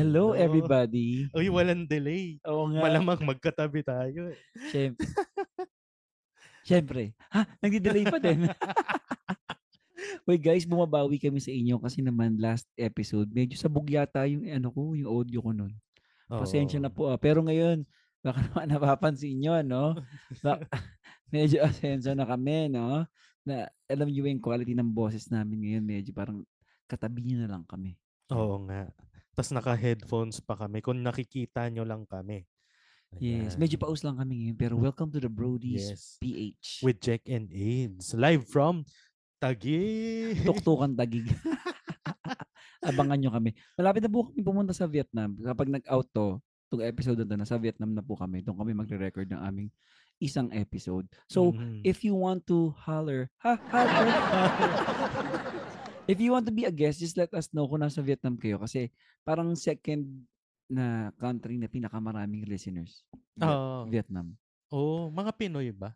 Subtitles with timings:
[0.00, 1.28] Hello, everybody.
[1.36, 2.40] Uy, walang delay.
[2.48, 2.80] Oo nga.
[2.80, 4.32] Malamang magkatabi tayo.
[4.32, 4.38] eh.
[4.72, 5.04] Siyempre.
[6.66, 7.02] Siyempre.
[7.28, 7.44] Ha?
[7.60, 8.48] Nagdi-delay pa din.
[10.28, 14.72] Uy guys, bumabawi kami sa inyo kasi naman last episode, medyo sabog yata yung ano
[14.72, 15.72] ko, yung audio ko nun.
[16.30, 17.12] Pasensya na po.
[17.12, 17.20] ah.
[17.20, 17.84] Pero ngayon,
[18.24, 19.84] baka naman napapansin nyo, no?
[20.40, 20.64] Bak-
[21.28, 23.04] medyo asenso na kami, no?
[23.44, 26.40] Na alam nyo yung quality ng boses namin ngayon, medyo parang
[26.88, 28.00] katabi nyo na lang kami.
[28.30, 28.88] Oo nga.
[29.40, 30.84] Tapos naka-headphones pa kami.
[30.84, 32.44] Kung nakikita nyo lang kami.
[33.16, 33.64] Yes, Ayan.
[33.64, 34.56] medyo paus lang kami ngayon.
[34.60, 36.20] Pero welcome to the Brody's Yes.
[36.20, 36.84] PH.
[36.84, 38.12] With Jack and AIDS.
[38.12, 38.84] Live from
[39.40, 40.44] Taguig.
[40.44, 41.24] tuktukan tagig.
[42.84, 43.56] Abangan nyo kami.
[43.80, 45.32] Malapit na po kami pumunta sa Vietnam.
[45.40, 46.36] Kapag nag-out to,
[46.68, 48.44] itong episode na to, nasa Vietnam na po kami.
[48.44, 49.72] Doon kami magre-record ng aming
[50.20, 51.08] isang episode.
[51.32, 51.80] So, Mhm.
[51.80, 54.04] if you want to holler, ha, holler.
[56.10, 58.58] if you want to be a guest, just let us know kung nasa Vietnam kayo.
[58.58, 60.02] Kasi parang second
[60.66, 63.02] na country na pinakamaraming listeners.
[63.38, 63.86] Oo.
[63.86, 64.34] Vietnam.
[64.68, 65.94] oh, mga Pinoy ba?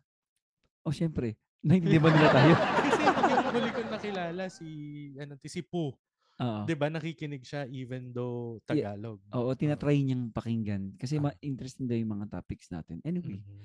[0.81, 1.35] Oh, syempre.
[1.65, 2.53] Naintindihan ba nila tayo?
[2.85, 4.67] Kasi yung huli kong nakilala si
[5.15, 5.95] ano si Poo.
[6.35, 6.67] Oo.
[6.67, 8.91] 'Di ba nakikinig siya even though Yeah.
[8.91, 9.23] Tagalog.
[9.31, 10.93] Oo, tinatry niyang pakinggan.
[10.93, 11.31] Kasi Ah.
[11.31, 12.99] ma- interesting daw yung mga topics natin.
[13.01, 13.63] Anyway, Mhm.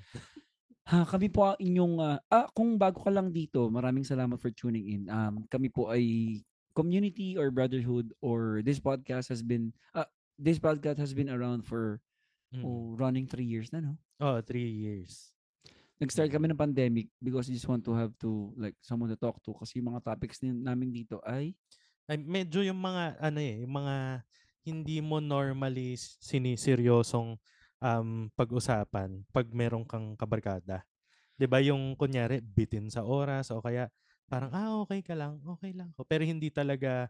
[0.91, 4.51] Ha, kami po ang inyong, ah, ah, kung bago ka lang dito, maraming salamat for
[4.51, 5.03] tuning in.
[5.07, 6.37] Um, kami po ay
[6.75, 12.03] community or brotherhood or this podcast has been, ah, this podcast has been around for
[12.51, 12.67] Mhm.
[12.67, 13.95] oh, running three years na, no?
[14.19, 15.31] Oh, three years.
[16.03, 19.39] Nag-start kami ng pandemic because we just want to have to, like, someone to talk
[19.45, 21.55] to kasi yung mga topics namin dito ay,
[22.11, 24.27] Ay, medyo yung mga ano eh, yung mga
[24.67, 27.39] hindi mo normally siniseryosong
[27.83, 30.85] um, pag-usapan pag meron kang kabarkada.
[31.39, 33.89] 'Di ba yung kunyari bitin sa oras o kaya
[34.31, 36.05] parang ah okay ka lang, okay lang ko.
[36.07, 37.09] Pero hindi talaga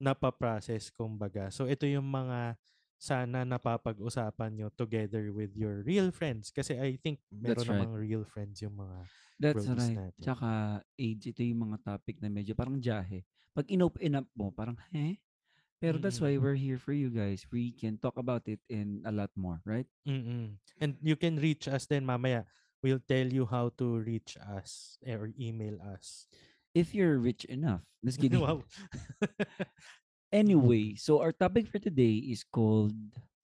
[0.00, 1.48] napaprocess kumbaga.
[1.52, 2.56] So ito yung mga
[3.00, 7.88] sana napapag-usapan nyo together with your real friends kasi I think meron That's right.
[7.88, 9.08] namang real friends yung mga
[9.40, 10.00] that's right.
[10.20, 10.20] natin.
[10.20, 13.24] Tsaka age, ito yung mga topic na medyo parang jahe.
[13.56, 15.16] Pag inopen up mo, parang, eh?
[15.80, 16.44] Pero that's why Mm-mm.
[16.44, 17.48] we're here for you guys.
[17.48, 19.88] We can talk about it and a lot more, right?
[20.04, 20.60] Mm-mm.
[20.76, 22.44] And you can reach us then mamaya.
[22.84, 26.28] We'll tell you how to reach us eh, or email us.
[26.76, 27.80] If you're rich enough.
[28.04, 28.40] Just kidding.
[28.40, 28.60] wow.
[30.30, 32.94] Anyway, so our topic for today is called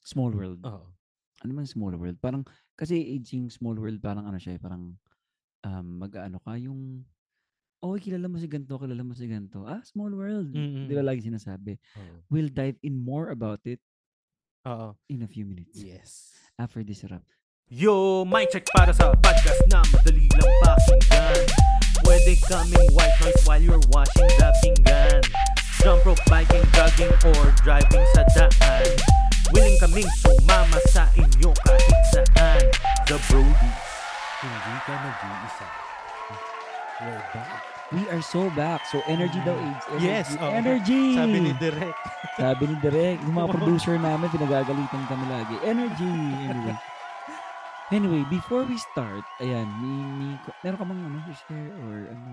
[0.06, 0.62] Small World.
[0.62, 0.86] Oo.
[1.42, 2.14] Ano man Small World?
[2.22, 2.46] Parang,
[2.78, 4.94] kasi aging Small World, parang ano siya, eh, parang
[5.66, 7.02] um, mag-ano ka, yung,
[7.84, 9.64] oh, kilala mo si ganito, kilala mo si ganito.
[9.66, 10.52] Ah, Small World.
[10.52, 11.76] Di ba lagi sinasabi?
[11.96, 12.14] Oo.
[12.32, 13.80] We'll dive in more about it
[14.66, 14.96] Oo.
[15.08, 15.78] in a few minutes.
[15.80, 16.32] Yes.
[16.56, 17.22] After this rap.
[17.66, 21.42] Yo, mic check para sa podcast na madali lang pakinggan
[22.06, 25.18] Pwede kaming white noise while you're washing the pinggan
[25.82, 28.86] Jump rope, biking, jogging, or driving sa daan
[29.50, 32.62] Willing kaming sumama sa inyo kahit saan
[33.10, 33.82] The Brodies
[34.38, 35.85] Hindi ka nag-iisa.
[36.96, 37.60] We're back.
[37.88, 38.82] We are so back.
[38.84, 39.68] So energy daw Mm.
[39.68, 39.84] AIDS.
[39.98, 40.40] Yes, Energy.
[40.40, 40.50] oo.
[40.50, 41.02] energy.
[41.14, 41.96] Sabi ni Direk.
[42.40, 43.16] Sabi ni Direk.
[43.22, 45.54] Yung mga producer namin, pinagagalitan kami lagi.
[45.62, 46.10] Energy.
[46.42, 46.76] Anyway.
[47.88, 50.30] Anyway, before we start, ayan, may, may,
[50.60, 52.30] meron ka bang ano, share or ano,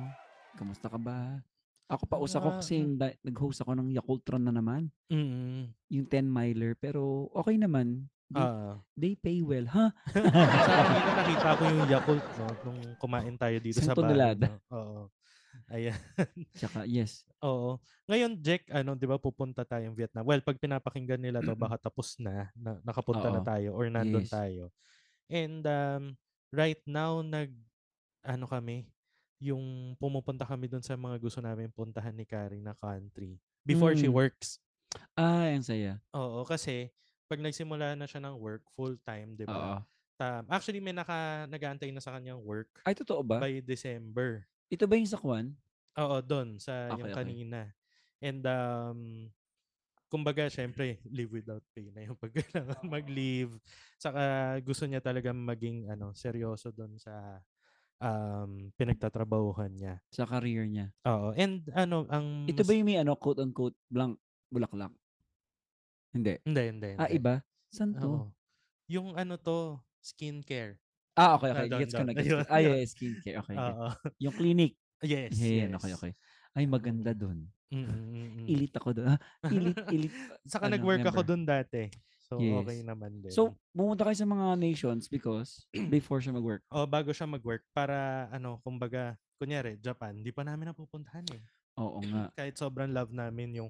[0.56, 1.38] kamusta ka ba?
[1.86, 4.90] Ako pa usa ko Ah, kasi yung da- nag-host ako ng Yakultron na naman.
[5.08, 5.70] Mm.
[5.92, 6.74] Yung 10 miler.
[6.74, 8.10] Pero okay naman.
[8.34, 8.76] They, Ah.
[8.98, 9.70] they pay well.
[9.70, 9.86] Ha?
[10.66, 10.74] sa
[11.22, 14.34] nakita ko yung Yakult no, nung kumain tayo dito Isang sa bahay.
[14.36, 14.58] No?
[14.74, 15.02] Oo.
[15.70, 15.94] Ayan.
[16.58, 17.30] Tsaka, yes.
[17.46, 17.78] Oo.
[18.10, 20.26] Ngayon, Jack, ano, 'di ba pupunta tayong Vietnam?
[20.26, 23.46] Well, pag pinapakinggan nila 'to, baka tapos na, na nakapunta na Oo.
[23.46, 24.34] tayo or nandun Yes.
[24.34, 24.74] tayo.
[25.30, 26.04] And um,
[26.50, 27.54] right now nag
[28.26, 28.90] ano kami,
[29.38, 34.10] yung pumupunta kami doon sa mga gusto namin puntahan ni Karen na country before she
[34.10, 34.16] Mm.
[34.16, 34.58] works.
[35.14, 36.00] Ah, ang saya.
[36.14, 36.90] Oo, kasi
[37.30, 39.76] pag nagsimula na siya ng work full time, 'di Oo.
[39.76, 39.84] ba?
[40.20, 43.40] Ta- actually may naka nag-aantay na sa kanyang work Ay, totoo ba?
[43.40, 44.48] by December.
[44.72, 45.56] Ito ba yung sa Kwan?
[45.98, 47.34] Oo, doon sa yung Okay, okay.
[47.34, 47.70] kanina.
[48.24, 49.30] And um
[50.12, 53.58] kumbaga syempre leave without pay na yung pag kailangan mag-leave.
[54.02, 57.42] Saka gusto niya talaga maging ano seryoso doon sa
[58.04, 59.96] um pinagtatrabahuhan niya.
[60.16, 60.88] Sa career niya.
[61.08, 61.36] Oo.
[61.36, 64.20] And ano ang Ito ba yung may ano, quote-unquote, blank,
[64.52, 64.92] bulaklak?
[66.14, 66.34] Hindi.
[66.46, 66.90] hindi hindi.
[66.96, 67.18] Ah, hindi.
[67.18, 67.42] iba?
[67.68, 68.08] Saan to?
[68.08, 68.26] Oo.
[68.88, 70.78] Yung ano to, skincare.
[71.14, 71.66] Ah, okay, okay.
[71.66, 72.14] Ah, Gets ko na.
[72.18, 73.38] Gets Ah, yeah, skincare.
[73.42, 73.56] Okay.
[73.58, 73.74] okay.
[73.74, 73.88] Oo.
[74.22, 74.78] Yung clinic.
[75.02, 75.78] yes, Yeah, yes.
[75.78, 76.12] okay, okay.
[76.54, 77.50] Ay, maganda doon.
[77.74, 78.46] Mm, mm, mm, mm.
[78.48, 79.08] Ilit ako doon.
[79.10, 79.20] Ah,
[79.50, 80.14] ilit, ilit.
[80.46, 81.28] Saka ano, nag-work ako member.
[81.28, 81.84] doon dati.
[82.24, 82.88] So okay Yes.
[82.88, 83.30] naman din.
[83.30, 86.62] So, pumunta kayo sa mga nations because before siya mag-work.
[86.70, 91.44] oh, bago siya mag-work para ano, kumbaga, kunyari, Japan, di pa namin napupuntahan eh.
[91.78, 92.30] Oo nga.
[92.38, 93.70] Kahit sobrang love namin yung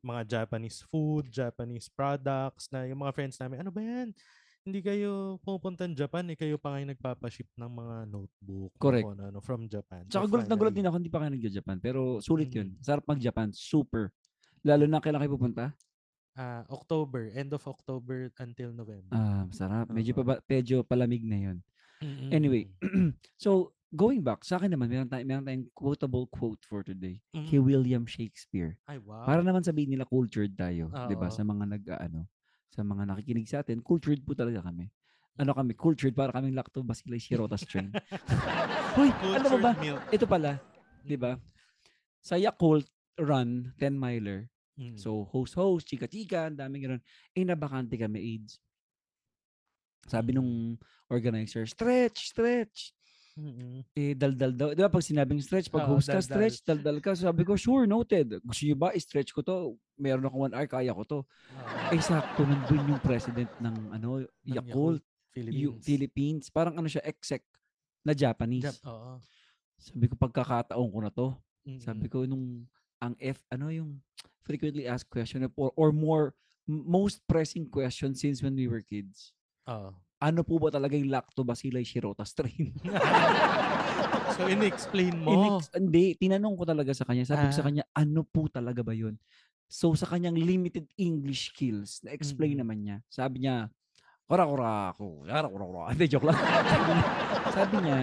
[0.00, 4.12] mga Japanese food, Japanese products na yung mga friends namin, ano ba yan?
[4.60, 8.72] Hindi kayo pupunta ng Japan, eh kayo pa nga yung nagpapaship ng mga notebook.
[8.76, 9.08] Correct.
[9.08, 10.04] ano, ano, from Japan.
[10.04, 11.76] Tsaka So, gulat na gulat din ako, hindi pa kayo nag-Japan.
[11.80, 12.76] Pero sulit yun.
[12.76, 12.84] Mm.
[12.84, 13.48] Sarap mag-Japan.
[13.56, 14.12] Super.
[14.60, 15.72] Lalo na kailan kayo pupunta?
[16.40, 19.12] ah, October, end of October until November.
[19.12, 19.90] Ah, sarap.
[19.92, 21.58] Medyo, pa, medyo palamig na yun.
[22.00, 23.12] Mm, Anyway, mm,
[23.44, 27.18] so, going back, sa akin naman, meron tayong, meron tayong quotable quote for today.
[27.34, 27.46] mm.
[27.50, 28.78] Kay William Shakespeare.
[28.86, 29.26] Ay, wow.
[29.26, 31.28] Para naman sabihin nila cultured tayo, 'di ba?
[31.28, 32.30] Sa mga nag ano,
[32.70, 34.88] sa mga nakikinig sa atin, cultured po talaga kami.
[35.40, 37.90] Ano kami, cultured para kaming lactobacillus shirotas strain.
[38.98, 39.72] Hoy, ano ba ba?
[39.82, 40.02] Milk.
[40.14, 40.62] Ito pala,
[41.02, 41.34] 'di ba?
[42.22, 42.86] Sa Yakult
[43.18, 44.46] run 10 miler.
[44.78, 44.96] Mm.
[44.96, 47.02] So host host, chika chika, ang daming ganun.
[47.34, 48.56] Eh nabakante kami AIDS.
[50.08, 52.90] Sabi nung organizer, stretch, stretch.
[53.38, 53.86] Mm-mm.
[53.94, 54.68] Eh, daldal daw.
[54.74, 56.26] Di ba pag sinabing stretch, pag Oo, host ka, daldal.
[56.26, 57.10] stretch, daldal ka.
[57.14, 58.42] So sabi ko, sure, noted.
[58.42, 59.78] Gusto niyo ba, i-stretch ko to.
[59.94, 61.18] Meron ako one hour, kaya ko to.
[61.54, 65.62] Ah, Eh, sakto, nandun yung president ng, ano, ng Yakult, Philippines.
[65.62, 66.44] yung Philippines.
[66.50, 67.44] Parang ano siya, exec
[68.02, 68.66] na Japanese.
[68.66, 69.20] Jap- oo.
[69.80, 71.26] Sabi ko, pagkakataon ko na to.
[71.64, 71.80] Mm-mm.
[71.80, 72.66] Sabi ko, nung,
[73.00, 73.96] ang F, ano yung
[74.44, 76.34] frequently asked question or, or more,
[76.68, 79.32] most pressing question since when we were kids.
[79.66, 79.94] Oo.
[80.20, 82.76] Ano po ba talaga yung lactobacillus shirota strain?
[84.36, 85.32] so, in-explain mo.
[85.32, 87.24] Inex- hindi, tinanong ko talaga sa kanya.
[87.24, 87.68] Sabi ko sa Ah.
[87.72, 89.16] kanya, ano po talaga ba yun?
[89.70, 92.62] So sa kanyang limited English skills, na-explain Mm-mm.
[92.66, 92.96] naman niya.
[93.06, 93.70] Sabi niya,
[94.26, 95.22] kura kura ako.
[95.24, 95.84] Kura kura kura.
[95.94, 96.36] Hindi, joke lang.
[96.36, 97.00] Sabi niya,
[97.54, 97.98] sabi niya,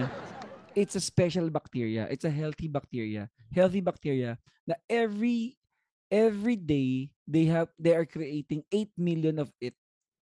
[0.72, 2.08] it's a special bacteria.
[2.08, 3.28] It's a healthy bacteria.
[3.52, 5.60] Healthy bacteria na every
[6.08, 9.76] every day they have they are creating 8 million of it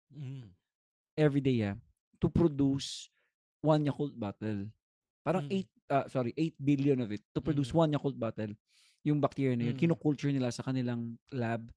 [0.08, 0.56] Mm.
[1.18, 1.76] Every day yeah,
[2.22, 3.10] to produce
[3.64, 4.70] one Yakult bottle.
[5.26, 5.66] Parang Mm.
[5.66, 7.78] 8 ah, sorry, 8 billion of it to produce Mm.
[7.82, 8.54] one Yakult bottle.
[9.06, 9.82] Yung bacteria na yun, Mm.
[9.82, 11.70] kinoculture nila sa kanilang lab.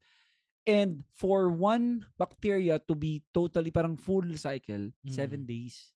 [0.69, 5.49] And for one bacteria to be totally parang full cycle, 7 Mm.
[5.49, 5.93] days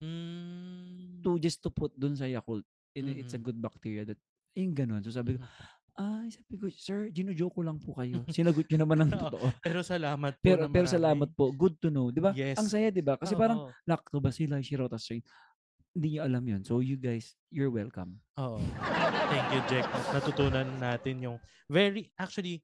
[0.00, 1.20] Mm.
[1.24, 2.64] to just to put dun sa Yakult.
[2.96, 3.52] And it's a Mm-mm.
[3.52, 4.18] good bacteria that
[4.56, 5.04] yung ganun.
[5.04, 5.50] So sabi ko, Mm.
[5.98, 8.22] Ay, sabi ko, sir, gino-joke ko lang po kayo.
[8.30, 9.46] Sinagot nyo naman ng Oo, totoo.
[9.58, 10.94] Pero salamat po Pero pero marami.
[10.94, 11.50] salamat po.
[11.50, 12.30] Good to know, 'di ba?
[12.30, 12.70] Ang Yes.
[12.70, 13.18] saya, 'di ba?
[13.18, 13.70] Kasi parang Oo.
[13.82, 15.26] lactobacillus shirota strain.
[15.90, 16.62] Hindi niyo alam 'yun.
[16.62, 18.22] So you guys, you're welcome.
[18.38, 18.62] Oo.
[19.28, 19.90] Thank you, Jack.
[20.14, 21.36] Natutunan natin yung
[21.66, 22.62] very actually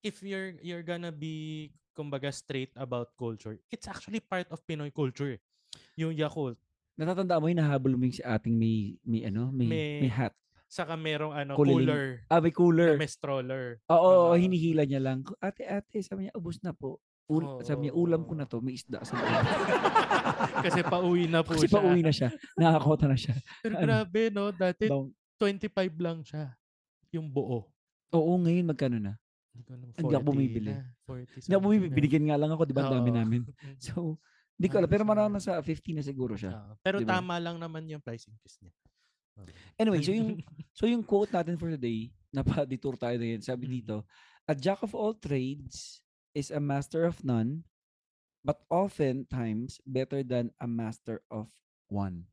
[0.00, 5.36] if you're you're gonna be kumbaga straight about culture, it's actually part of Pinoy culture.
[5.98, 6.54] Yung Yakult.
[6.94, 10.32] Natatandaan mo yung nahabol mo yung si ating may may ano, may may, May hat.
[10.70, 11.82] Saka merong ano, Kuliling.
[11.82, 12.04] cooler.
[12.30, 12.94] Ah, may cooler.
[12.94, 13.82] may stroller.
[13.90, 14.38] Oo, Oo.
[14.38, 15.26] hinihila niya lang.
[15.42, 17.02] Ate, ate, sabi niya, ubos na po.
[17.26, 19.26] Ul- Oo, sabi niya, ulam ko na to, may isda sa loob.
[20.66, 21.74] Kasi pauwi na po Kasi siya.
[21.74, 22.30] pauwi na siya.
[22.54, 23.34] Nakakota na siya.
[23.60, 24.50] Pero ano, grabe, no?
[24.50, 25.10] Dati Bound.
[25.38, 26.54] 25 lang siya.
[27.10, 27.66] Yung buo.
[28.10, 29.18] Oo, ngayon magkano na?
[29.50, 30.70] Hindi ako 40 bumibili.
[30.70, 31.90] na, 40 Hindi ako bumibili.
[31.90, 32.82] Binigyan nga lang ako, di ba?
[32.86, 33.40] Ang dami namin.
[33.82, 34.18] So,
[34.54, 34.90] hindi ko alam.
[34.90, 36.54] Pero marami na sa 50 na siguro siya.
[36.54, 36.72] Oo.
[36.78, 37.18] Pero Diba?
[37.18, 38.70] tama lang naman yung price increase niya.
[39.76, 40.36] Anyway, so yung
[40.78, 43.42] so yung quote natin for today, napa-detour tayo na yun.
[43.42, 43.72] Sabi Mm.
[43.80, 43.96] dito,
[44.44, 47.64] a jack of all trades is a master of none,
[48.40, 51.48] but oftentimes better than a master of
[51.88, 52.26] one.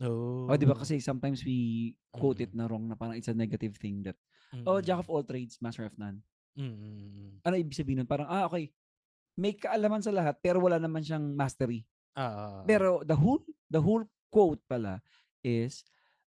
[0.00, 0.50] Oh.
[0.50, 0.74] O, di ba?
[0.74, 2.58] Kasi sometimes we quote it Mm.
[2.58, 4.18] na wrong na parang it's a negative thing that,
[4.64, 6.22] oh, jack of all trades, master of none.
[6.54, 7.42] Mm.
[7.42, 8.10] Ano ibig sabihin nun?
[8.10, 8.70] Parang, ah, okay,
[9.34, 11.82] may kaalaman sa lahat, pero wala naman siyang mastery.
[12.14, 15.02] Ah, Pero the whole the whole quote pala
[15.44, 15.84] is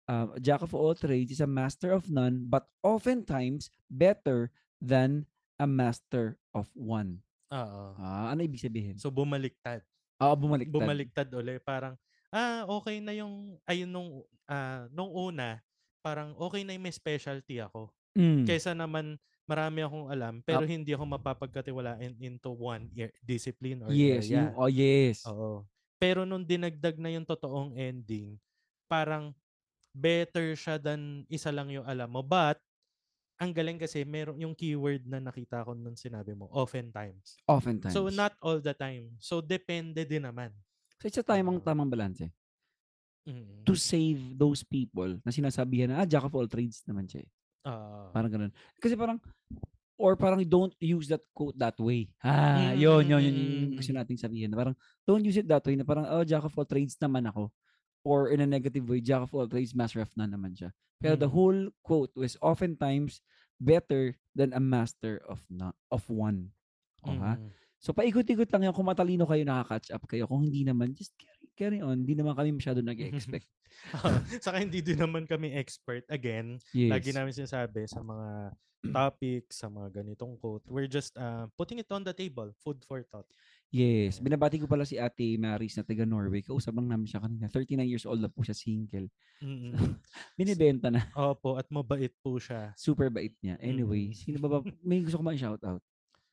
[0.07, 5.27] um, a jack of all trades is a master of none, but oftentimes better than
[5.59, 7.25] a master of one.
[7.51, 7.95] Oo.
[7.99, 8.99] Ah, ano ibig sabihin?
[8.99, 9.83] So bumaliktad.
[10.21, 10.73] Ah, bumaliktad.
[10.73, 11.59] Bumaliktad uli.
[11.63, 11.95] Parang,
[12.33, 14.11] ah, okay na yung, ayun nung,
[14.49, 15.61] ah, nung una,
[16.05, 17.91] parang okay na yung may specialty ako.
[18.17, 18.49] Mm.
[18.49, 24.27] Kesa naman, marami akong alam, pero hindi ako mapapagkatiwalaan into one ear- discipline or yes,
[24.27, 24.35] area.
[24.35, 25.23] yung, oh yes.
[25.31, 25.63] Oo.
[26.03, 28.35] Pero nung dinagdag na yung totoong ending,
[28.87, 29.35] parang
[29.93, 32.23] better siya than isa lang yung alam mo.
[32.23, 32.59] But,
[33.37, 37.37] ang galing kasi, meron yung keyword na nakita ko nung sinabi mo, oftentimes.
[37.45, 37.93] Oftentimes.
[37.93, 39.13] So, not all the time.
[39.21, 40.57] So, depende din naman.
[40.97, 42.33] So, it's a tamang, tamang balance eh.
[43.29, 43.67] Mm.
[43.67, 47.31] To save those people na sinasabihan na, ah, jack of all trades naman siya eh.
[47.67, 48.09] Ah.
[48.15, 48.53] Parang ganun.
[48.81, 49.19] Kasi parang,
[50.01, 52.09] or parang don't use that quote that way.
[52.25, 53.37] Ah, yun, yun, yun, yun,
[53.69, 53.99] yung gusto Mm.
[54.01, 54.49] nating sabihin.
[54.55, 57.53] Parang, don't use it that way na parang, oh, jack of all trades naman ako.
[58.07, 60.71] Or in a negative way, jack of all trades, master of none naman siya.
[61.03, 61.35] Pero the Mm.
[61.35, 63.19] whole quote was oftentimes
[63.59, 66.55] better than a master of no, of one.
[67.03, 67.35] O, ha?
[67.35, 67.51] Mm.
[67.83, 68.75] So, paikot-ikot lang yan.
[68.75, 70.25] Kung matalino kayo, nakaka-catch up kayo.
[70.31, 72.07] Kung hindi naman, just carry, carry on.
[72.07, 73.47] Hindi naman kami masyado nag-expect.
[74.47, 76.07] Saka hindi din naman kami expert.
[76.09, 76.91] Again, Yes.
[76.95, 78.55] lagi namin sinasabi sa mga
[78.87, 80.63] topics, sa mga ganitong quote.
[80.67, 83.27] We're just uh, putting it on the table, food for thought.
[83.69, 84.23] Yes.
[84.23, 86.41] Binabati ko pala si Ate Maris na taga Norway.
[86.41, 87.51] Kausap lang namin siya kanina.
[87.51, 89.11] 39 years old na po siya, single.
[89.43, 89.75] Mm-mm.
[90.39, 91.11] Binibenta na.
[91.13, 92.73] Opo, at mabait po siya.
[92.75, 93.59] Super bait niya.
[93.59, 94.17] Anyway, Mm.
[94.17, 94.59] sino ba ba?
[94.81, 95.83] May gusto ko ma-shoutout.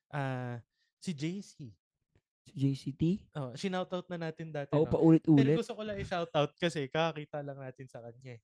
[0.08, 0.62] Ah,
[1.02, 1.74] si JC.
[2.44, 3.02] Si JCT?
[3.34, 4.72] Oh, sinoutout na natin dati.
[4.76, 4.88] Oo, no?
[4.88, 5.58] Pero paulit-ulit.
[5.58, 8.38] gusto ko lang i-shoutout kasi kakakita lang natin sa kanya.
[8.38, 8.42] eh.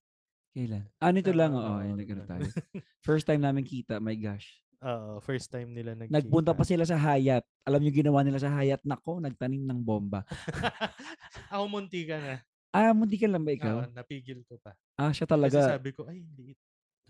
[0.50, 0.84] Kailan?
[0.98, 1.54] Ah, nito lang.
[1.54, 2.28] Oo, nagano oo.
[2.28, 2.42] tayo.
[3.08, 4.02] First time namin kita.
[4.02, 4.50] My gosh.
[4.80, 6.16] Oo, first time nila nagkita.
[6.16, 7.44] Nagpunta pa sila sa Hayat.
[7.68, 8.80] Alam niyo ginawa nila sa Hayat?
[8.88, 10.24] Nako, nagtanim ng bomba.
[11.52, 12.40] Ako munti ka na.
[12.72, 13.78] Ah, hindi ka lang ba ikaw?
[13.84, 14.72] Oo, napigil ko pa.
[14.96, 15.60] Ah, siya Kasi talaga.
[15.76, 16.56] sabi ko, ay, hindi.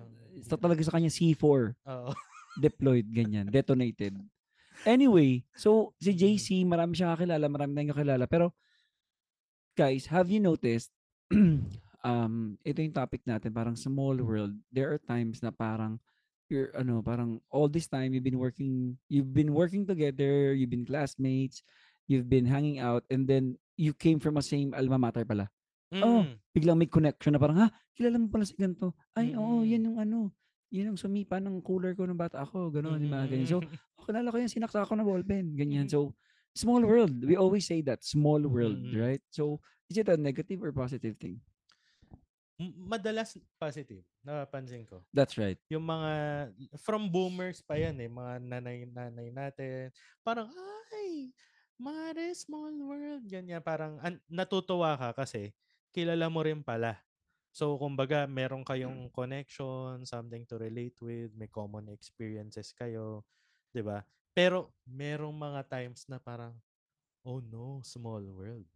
[0.02, 1.76] Oh, Ito talaga sa kanya C4.
[1.86, 2.12] Oo.
[2.58, 4.18] deployed, ganyan, detonated.
[4.88, 6.20] Anyway, so si Mm.
[6.20, 8.26] JC, marami siyang kakilala, marami tayong kakilala.
[8.26, 8.52] Pero,
[9.78, 10.90] guys, have you noticed,
[12.02, 14.56] um, ito yung topic natin, parang small world.
[14.74, 16.00] There are times na parang,
[16.50, 20.86] you're, ano, parang all this time, you've been working, you've been working together, you've been
[20.86, 21.62] classmates,
[22.10, 25.48] you've been hanging out, and then you came from a same alma mater pala.
[26.02, 26.38] Oh, Mm.
[26.50, 28.94] Biglang may connection na parang, ha, kilala mo pala si ganito.
[29.14, 29.88] Ay, oo, yan Mm.
[29.94, 30.20] yung ano,
[30.74, 33.50] yan yung sumipa ng cooler ko ng bata ako, gano'n, yung mga ganyan.
[33.50, 33.70] So, Mm.
[34.02, 35.86] oh, kilala ko yan, sinaksa ko na ballpen, ganyan.
[35.86, 35.94] Mm.
[35.94, 36.14] So,
[36.58, 37.14] small world.
[37.22, 38.98] We always say that, small world, Mm.
[38.98, 39.22] right?
[39.30, 41.42] So, is it a negative or positive thing?
[42.60, 45.08] Madalas positive, napapansin ko.
[45.14, 45.60] That's right.
[45.72, 46.12] Yung mga,
[46.82, 49.94] from boomers pa yan eh, mga nanay-nanay natin.
[50.26, 50.50] Parang,
[50.94, 51.32] ay,
[51.80, 53.64] mare, small world, ganyan.
[53.64, 55.56] Parang, an- natutuwa ka kasi,
[55.96, 57.00] kilala mo rin pala.
[57.54, 63.26] So, kumbaga, meron kayong connection, something to relate with, may common experiences kayo,
[63.74, 64.06] 'di ba?
[64.38, 66.56] Pero, merong mga times na parang,
[67.26, 68.68] oh no, small world.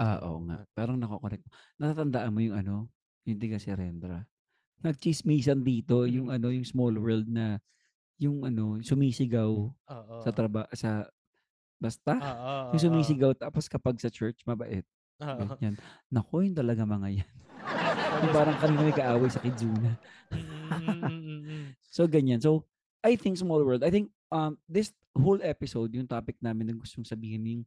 [0.00, 0.64] Ah, oo nga.
[0.72, 1.44] Parang nakokorek.
[1.76, 2.74] Natatandaan mo yung ano,
[3.22, 4.24] yung tiga si Rendra.
[4.80, 6.36] Nagchismisan dito, yung Mm.
[6.40, 7.60] ano, yung small world na,
[8.16, 10.14] yung ano, sumisigaw Oo.
[10.24, 11.04] sa traba, sa,
[11.76, 14.88] basta, Oo, yung oo, sumisigaw, tapos kapag sa church, mabait.
[15.20, 15.44] oo.
[15.52, 15.76] Ganyan.
[16.08, 17.30] Nako, yun talaga mga yan.
[18.10, 19.94] Yung Tapos- parang kanina may kaaway sa Kizuna.
[20.32, 21.66] Mm, mm, mm, mm, mm.
[21.86, 22.40] So, ganyan.
[22.40, 22.64] So,
[23.00, 23.80] I think small world.
[23.80, 27.62] I think um this whole episode, yung topic namin na gustong sabihin, yung,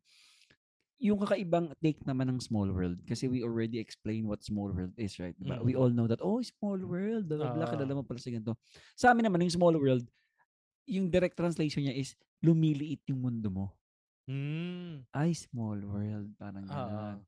[1.02, 3.02] yung kakaibang take naman ng small world.
[3.06, 5.36] Kasi we already explained what small world is, right?
[5.36, 5.60] Diba?
[5.62, 5.80] We Mm.
[5.82, 7.74] all know that, oh, small world, blah, blah, blah, Oo.
[7.74, 8.56] kilala mo pala sa ganito.
[8.96, 10.06] Sa amin naman, yung small world,
[10.88, 13.66] yung direct translation niya is, lumiliit yung mundo mo.
[14.28, 15.04] Mm.
[15.12, 16.32] Ay, small world.
[16.40, 16.72] Parang Oo.
[16.72, 17.20] gano'n.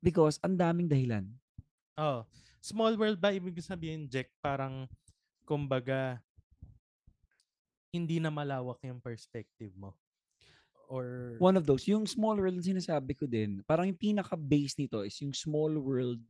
[0.00, 1.24] Because, ang daming dahilan.
[1.96, 2.24] Oh,
[2.60, 4.84] small world ba ibig sabihin, Jack, parang
[5.44, 6.20] kumbaga
[7.94, 9.96] hindi na malawak yung perspective mo?
[10.86, 11.84] Or One of those.
[11.90, 16.22] Yung small world na sinasabi ko din, parang yung pinaka-base nito is yung small world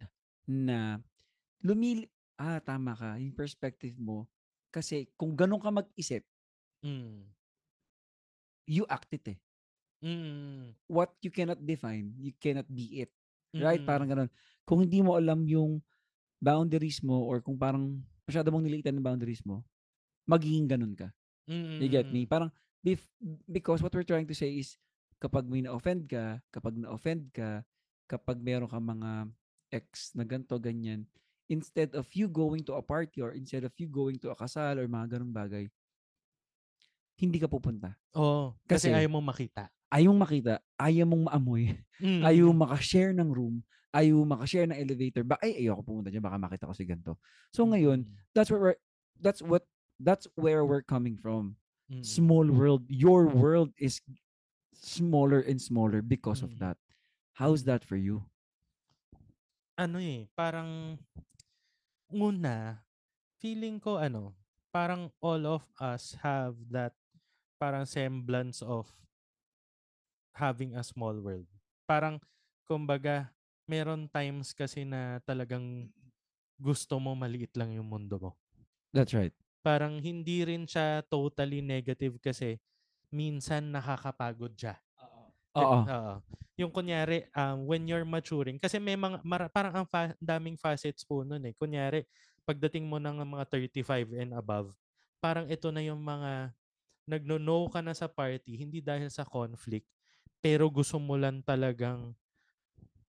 [0.48, 0.98] na
[1.62, 2.08] lumili...
[2.36, 3.16] Ah, tama ka.
[3.16, 4.28] Yung perspective mo.
[4.74, 6.26] Kasi kung ganun ka mag-isip,
[6.84, 7.22] mm,
[8.66, 9.38] you act it eh.
[10.02, 13.10] mm, What you cannot define, you cannot be it.
[13.58, 13.80] Right?
[13.80, 14.30] mm, Parang ganun.
[14.62, 15.82] Kung hindi mo alam yung
[16.38, 17.98] boundaries mo or kung parang
[18.28, 19.64] masyado mong niliitan ng boundaries mo,
[20.28, 21.10] magiging ganun ka.
[21.48, 22.24] mm, You get me?
[22.24, 22.50] mm, Parang,
[22.86, 23.10] bef-
[23.50, 24.78] because what we're trying to say is,
[25.18, 27.66] kapag may na-offend ka, kapag na-offend ka,
[28.06, 29.26] kapag meron ka mga
[29.74, 31.02] ex na ganito, ganyan,
[31.50, 34.78] instead of you going to a party or instead of you going to a kasal
[34.78, 35.66] or mga ganong bagay,
[37.18, 37.96] hindi ka pupunta.
[38.14, 39.66] Oh, kasi, Kasi- ayaw mo makita.
[39.86, 41.64] Ayaw mong makita, ayaw mong maamoy,
[42.02, 43.62] Mm, ayaw makashare ng room,
[43.94, 45.22] ayaw makashare ng elevator.
[45.24, 47.16] Ba ay ayoko pumunta diyan baka makita ko si ganito.
[47.54, 48.80] So ngayon, mm, that's where we're,
[49.16, 49.64] that's what
[49.96, 51.56] that's where we're coming from.
[51.90, 52.84] Mm, small world.
[52.88, 54.00] Your world is
[54.72, 56.58] smaller and smaller because of Mm.
[56.60, 56.76] that.
[57.34, 58.24] How's that for you?
[59.76, 60.96] ano eh, parang
[62.08, 62.80] una,
[63.36, 64.32] feeling ko ano,
[64.72, 66.96] parang all of us have that
[67.60, 68.88] parang semblance of
[70.32, 71.48] having a small world.
[71.88, 72.20] Parang,
[72.68, 73.32] kumbaga,
[73.68, 75.88] meron times kasi na talagang
[76.56, 78.32] gusto mo maliit lang yung mundo mo.
[78.92, 79.32] That's right.
[79.66, 82.62] Parang hindi rin siya totally negative kasi
[83.10, 84.78] minsan nakakapagod siya.
[85.56, 85.80] Oo.
[85.88, 86.14] Oo.
[86.56, 91.04] Yung kunyari, um, when you're maturing, kasi may mga, mara- parang ang fa- daming facets
[91.04, 91.54] po nun eh.
[91.56, 92.04] Kunyari,
[92.48, 94.72] pagdating mo ng mga 35 and above,
[95.20, 96.52] parang ito na yung mga,
[97.08, 99.86] nagno-know ka na sa party, hindi dahil sa conflict,
[100.44, 102.14] pero gusto mo lang talagang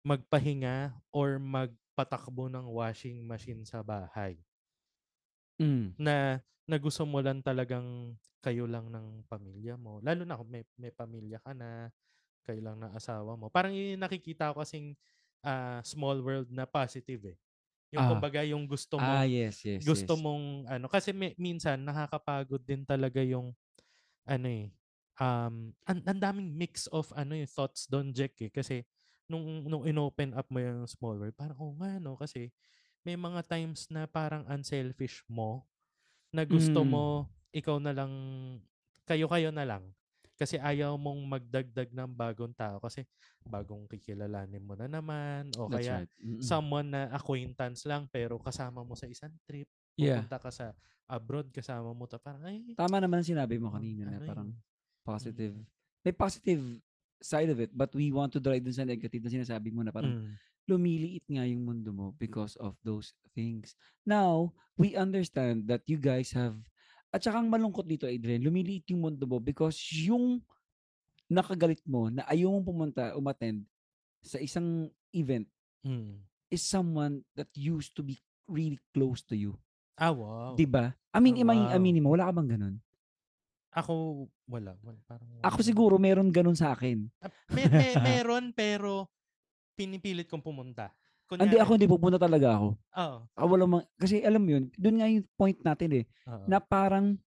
[0.06, 4.38] magpahinga or magpatakbo ng washing machine sa bahay
[5.60, 5.96] Mm.
[6.00, 9.98] na na gusto mo lang talagang kayo lang ng pamilya mo.
[10.02, 11.90] Lalo na kung may, may pamilya ka na,
[12.46, 13.48] kayo lang ng asawa mo.
[13.52, 14.96] Parang yun yung nakikita ko kasing
[15.46, 17.38] ah, small world na positive eh.
[17.94, 18.06] Yung Ah.
[18.08, 20.20] kumbaga yung gusto mo Ah, yes, yes, gusto yes.
[20.20, 23.52] mong ano kasi may, minsan nakakapagod din talaga yung
[24.28, 24.70] ano eh
[25.22, 28.84] um ang, ang daming mix of ano yung thoughts doon Jack eh kasi
[29.30, 32.50] nung nung inopen up mo yung small world parang oh nga no kasi
[33.06, 35.62] may mga times na parang unselfish mo
[36.34, 36.90] na gusto Mm.
[36.90, 37.06] mo
[37.54, 38.10] ikaw na lang
[39.06, 39.86] kayo-kayo na lang
[40.36, 43.06] kasi ayaw mong magdagdag ng bagong tao kasi
[43.46, 46.10] bagong kikilalanin mo na naman o That's kaya right.
[46.20, 46.42] Mm-mm.
[46.42, 49.64] someone na acquaintance lang pero kasama mo sa isang trip
[49.96, 50.20] yeah.
[50.20, 50.66] pupunta ka sa
[51.06, 54.58] abroad kasama mo ta parang ay Tama naman sinabi mo kanina na ano parang yun?
[55.00, 55.54] positive.
[55.54, 55.64] Mm.
[56.02, 56.62] May positive
[57.16, 59.94] side of it but we want to drive dun sa negative na sinasabi mo na
[59.94, 60.34] parang Mm.
[60.66, 63.78] Lumiliit nga yung mundo mo because of those things.
[64.02, 66.58] Now, we understand that you guys have
[67.14, 70.42] at saka ang malungkot dito, Adrian, lumiliit yung mundo mo because yung
[71.30, 73.64] nakagalit mo na ayaw mong pumunta, umattend
[74.22, 75.46] sa isang event
[75.86, 76.18] Mm.
[76.50, 78.18] is someone that used to be
[78.50, 79.54] really close to you.
[79.94, 80.58] Ah, wow.
[80.58, 80.90] 'Di ba?
[81.14, 81.78] I mean, imagine, wow.
[81.78, 82.76] aminin mo, wala ka bang ganun?
[83.70, 84.74] Ako, wala.
[84.82, 85.46] wala parang wala.
[85.46, 87.06] Ako siguro meron ganun sa akin.
[87.22, 89.06] Ah, may, may, meron, pero
[89.76, 90.88] pinipilit kong pumunta.
[91.28, 92.68] Hindi Kunyari- ako hindi pupunta talaga ako.
[92.78, 93.16] Oo.
[93.28, 96.46] Ah, wala mang, kasi alam mo yun, doon nga yung point natin eh, oo.
[96.46, 97.18] na parang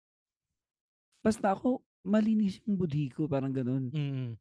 [1.21, 3.90] basta ako malinis yung budhi ko, parang ganun.
[3.90, 4.38] Mm.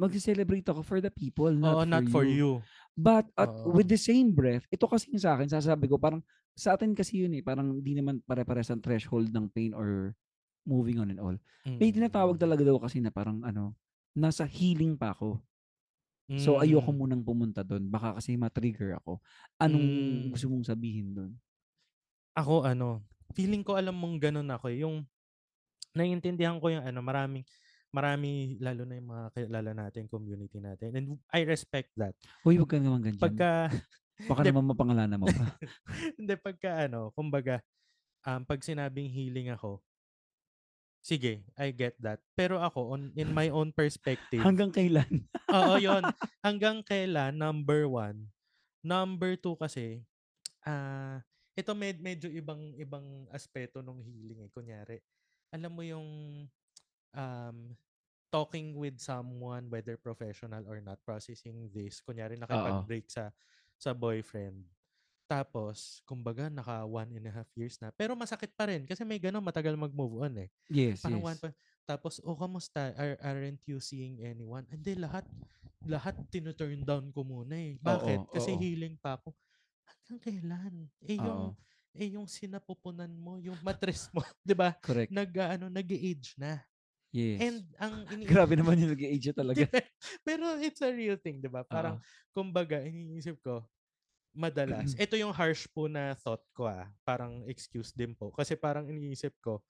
[0.00, 2.64] Magse-celebrate ako for the people, not, not for you.
[2.96, 3.76] But at, Oo.
[3.76, 6.24] with the same breath, ito kasi yung sa akin, sasabi ko, parang
[6.54, 10.16] sa atin kasi yun eh, parang di naman pare-pares ang threshold ng pain or
[10.62, 11.36] moving on and all.
[11.66, 11.96] May Mm.
[12.00, 13.76] tinatawag talaga daw kasi na parang ano,
[14.14, 15.42] nasa healing pa ako.
[16.38, 16.98] So ayoko Mm.
[16.98, 17.90] munang pumunta doon.
[17.90, 19.18] Baka kasi ma-trigger ako.
[19.58, 20.30] Anong Mm.
[20.30, 21.32] gusto mong sabihin doon?
[22.38, 23.02] Ako, ano,
[23.34, 24.70] feeling ko alam mong ganun ako.
[24.70, 25.02] eh, Yung,
[25.98, 27.42] naiintindihan ko yung ano, maraming,
[27.90, 30.94] marami, lalo na yung mga kilala natin, community natin.
[30.94, 32.14] And I respect that.
[32.46, 33.18] Uy, wag ka naman ganyan.
[33.18, 33.66] Pagka,
[34.30, 35.56] Baka naman mapangalanan mo pa.
[36.20, 37.58] hindi, pagka ano, kumbaga,
[38.22, 39.82] um, pag sinabing healing ako,
[41.00, 42.20] sige, I get that.
[42.36, 45.28] Pero ako, on, in my own perspective, Hanggang kailan?
[45.52, 46.04] Oo, yun.
[46.44, 48.28] Hanggang kailan, number one.
[48.80, 50.04] Number two kasi,
[50.64, 51.20] ah
[51.60, 54.50] ito med medyo ibang ibang aspeto ng healing eh.
[54.50, 54.96] Kunyari,
[55.52, 56.08] alam mo yung
[57.12, 57.58] um,
[58.32, 62.00] talking with someone, whether professional or not, processing this.
[62.00, 63.28] Kunyari, nakipag-break sa
[63.76, 64.64] sa boyfriend.
[65.30, 67.94] Tapos, kumbaga, naka one and a half years na.
[67.94, 70.50] Pero masakit pa rin kasi may ganun, matagal mag-move on eh.
[70.66, 71.28] yes, Parang yes.
[71.30, 71.48] one pa.
[71.86, 72.90] Tapos, oh, kamusta?
[72.98, 74.66] Are, aren't you seeing anyone?
[74.66, 75.22] Hindi, lahat,
[75.86, 77.78] lahat tinuturn down ko muna eh.
[77.78, 78.26] Bakit?
[78.26, 78.58] Oo, Kasi oo.
[78.58, 79.30] healing pa ako.
[79.86, 80.74] Hanggang kailan?
[81.06, 81.94] Eh, yung, Oo.
[81.94, 84.74] eh, yung sinapupunan mo, yung mattress mo, di ba?
[84.82, 85.14] Correct.
[85.14, 86.58] Nag, ano, nag-age na.
[87.14, 87.38] Yes.
[87.38, 89.62] And ang ini- Grabe naman yung nag-age talaga.
[90.26, 91.62] Pero it's a real thing, di ba?
[91.62, 92.34] Parang, Oo.
[92.34, 93.62] kumbaga, iniisip ko,
[94.32, 98.30] madalas, ito yung harsh po na thought ko ah, parang excuse din po.
[98.34, 99.60] Kasi parang iniisip ko,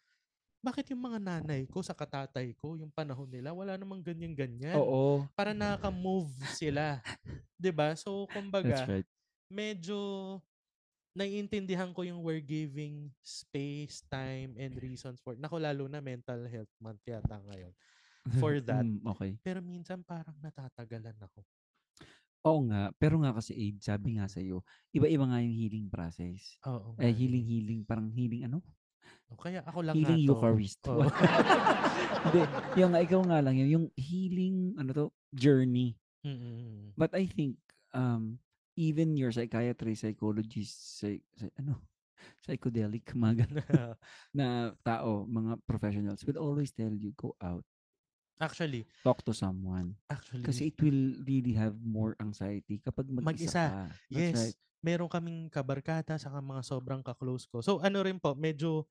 [0.60, 4.76] bakit yung mga nanay ko sa katatay ko, yung panahon nila, wala namang ganyan-ganyan.
[4.76, 5.24] Oo.
[5.32, 7.00] Para nakaka-move sila.
[7.72, 9.08] ba So, kumbaga, That's right.
[9.48, 9.96] medyo
[11.16, 16.70] naiintindihan ko yung we're giving space, time, and reasons for, naku, lalo na mental health
[16.78, 17.72] month yata ngayon.
[18.36, 18.84] For that.
[18.84, 19.32] Mm, okay.
[19.40, 21.40] Pero minsan parang natatagalan ako.
[22.46, 22.88] Oo nga.
[22.96, 24.64] Pero nga kasi, Aid, sabi nga sa'yo,
[24.96, 26.56] iba-iba nga yung healing process.
[26.64, 26.96] Oo.
[26.96, 27.16] Eh, nga eh.
[27.16, 28.64] healing, healing, parang healing ano?
[29.30, 30.34] O, Kaya ako lang Healing nga to.
[30.34, 30.80] Eucharist.
[30.88, 31.04] Oo.
[32.24, 32.40] Hindi,
[32.80, 33.68] yung nga, ikaw nga lang yun.
[33.68, 35.96] Yung healing, ano to, journey.
[36.24, 36.92] Mm-mm.
[36.96, 37.56] But I think,
[37.92, 38.40] um,
[38.76, 41.80] even your psychiatrist, psychologist, psy, psy- ano,
[42.44, 43.96] psychedelic, mga ganun
[44.38, 47.64] na tao, mga professionals will always tell you, go out,
[48.40, 49.96] actually, talk to someone.
[50.10, 53.64] actually, Kasi it will really have more anxiety kapag mag-isa, Mag-isa.
[53.68, 53.80] ka.
[53.88, 54.56] That's yes, right.
[54.80, 57.60] meron kaming kabarkada sa mga sobrang ka-close ko.
[57.60, 58.88] So ano rin po, medyo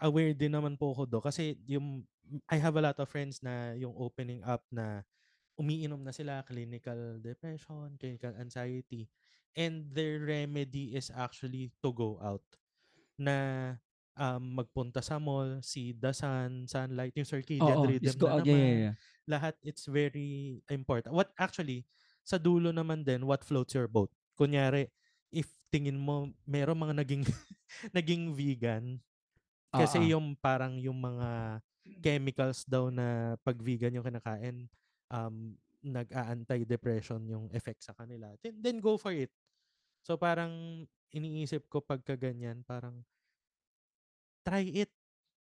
[0.00, 2.04] aware din naman po ako do kasi yung
[2.50, 5.06] I have a lot of friends na yung opening up na
[5.56, 9.08] umiinom na sila clinical depression, clinical anxiety
[9.56, 12.44] and their remedy is actually to go out
[13.16, 13.76] na
[14.16, 18.40] um, magpunta sa mall, see the sun, sunlight, yung circadian Oo, rhythm just go na
[18.40, 18.44] out.
[18.44, 18.94] naman Yeah, yeah, yeah.
[19.28, 21.12] lahat it's very important.
[21.12, 21.84] What actually
[22.26, 24.10] sa dulo naman din what floats your boat.
[24.34, 24.90] Kunyari
[25.30, 27.22] if tingin mo meron mga naging
[27.96, 28.98] naging vegan
[29.70, 30.10] kasi Oo.
[30.16, 31.60] yung parang yung mga
[32.02, 34.66] chemicals daw na pag vegan yung kinakain
[35.12, 35.54] um
[35.86, 38.26] nag-a-anti-depression yung effect sa kanila.
[38.42, 39.30] Then, then go for it.
[40.02, 40.82] So parang
[41.14, 43.06] iniisip ko pagka ganyan, parang
[44.46, 44.90] try it.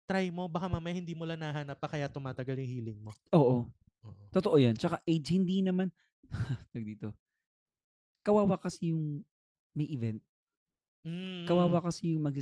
[0.09, 3.11] Try mo, baka mamaya hindi mo lang nahanap pa kaya tumatagal yung healing mo.
[3.35, 3.67] Oo.
[4.07, 4.23] Oo.
[4.31, 4.73] Totoo yan.
[4.79, 5.91] Tsaka age, hindi naman,
[6.73, 7.11] dito,
[8.23, 9.21] kawawa kasi yung
[9.75, 10.23] may event.
[11.03, 11.45] Mm.
[11.45, 12.35] Kawawa kasi yung mag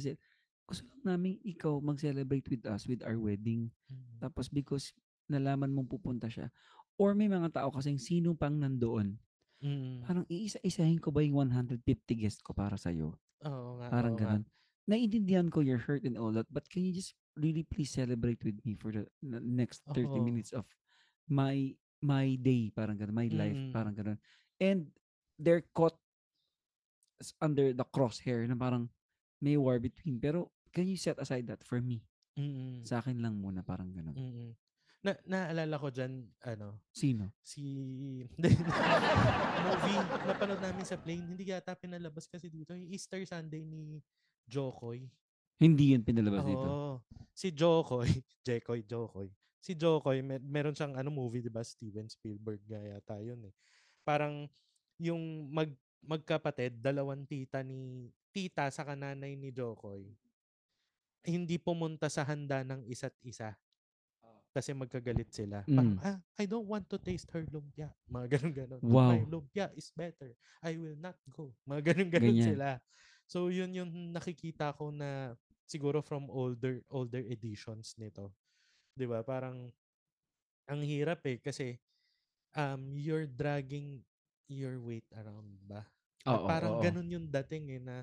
[0.66, 3.70] Gusto lang namin ikaw mag-celebrate with us with our wedding.
[3.90, 4.18] Mm.
[4.22, 4.94] Tapos because
[5.30, 6.50] nalaman mong pupunta siya.
[6.98, 9.18] Or may mga tao kasing sino pang nandoon.
[9.62, 10.06] Mm.
[10.06, 11.82] Parang iisa-isahin ko ba yung 150
[12.18, 13.14] guest ko para sa'yo?
[13.46, 13.88] Oo nga.
[13.90, 14.42] Parang oo nga.
[14.86, 18.62] Naiintindihan ko your hurt and all that, but can you just really please celebrate with
[18.64, 19.06] me for the
[19.42, 20.22] next 30 Oo.
[20.22, 20.66] minutes of
[21.26, 21.74] my
[22.06, 23.74] my day, parang ganun, my life, Mm.
[23.74, 24.18] parang ganun.
[24.62, 24.94] And
[25.42, 25.98] they're caught
[27.42, 28.94] under the crosshair na parang
[29.42, 30.22] may war between.
[30.22, 32.06] Pero can you set aside that for me?
[32.38, 32.86] Mm.
[32.86, 34.14] Sa akin lang muna, parang ganun.
[34.14, 34.52] Mm.
[35.02, 37.30] Na naalala ko diyan ano Sino?
[37.46, 37.62] si
[38.42, 44.02] movie napanood namin sa plane hindi yata pinalabas kasi dito yung Easter Sunday ni
[44.46, 45.06] Jokoy.
[45.56, 47.02] Hindi yun pinalabas dito.
[47.32, 48.08] Si Jokoy,
[48.46, 49.28] Jekoy, Jokoy.
[49.60, 51.64] Si Jokoy, mer- meron siyang ano movie, 'di ba?
[51.64, 53.54] Steven Spielberg nga yata 'yun eh.
[54.04, 54.46] Parang
[54.98, 60.06] yung mag magkapatid, dalawang tita ni tita sa kananay ni Jokoy.
[61.26, 63.58] Hindi pumunta sa handa ng isa't isa.
[64.54, 65.66] Kasi magkagalit sila.
[65.66, 66.06] Parang, Mm.
[66.06, 67.92] ah, I don't want to taste her lumpia.
[68.08, 68.80] Mga ganun-ganun.
[68.80, 69.12] Wow.
[69.12, 70.32] My lumpia is better.
[70.64, 71.52] I will not go.
[71.68, 72.48] Mga ganun-ganun Ganyan.
[72.56, 72.68] sila.
[73.30, 75.36] So, yun yung nakikita ko na
[75.66, 78.34] siguro from older older editions nito.
[78.98, 79.22] 'Di ba?
[79.26, 79.72] Parang
[80.70, 81.78] ang hirap eh kasi
[82.58, 84.02] um you're dragging
[84.50, 85.86] your weight around ba?
[86.26, 86.86] Oo, parang oo.
[86.86, 87.98] ganun yung dating eh na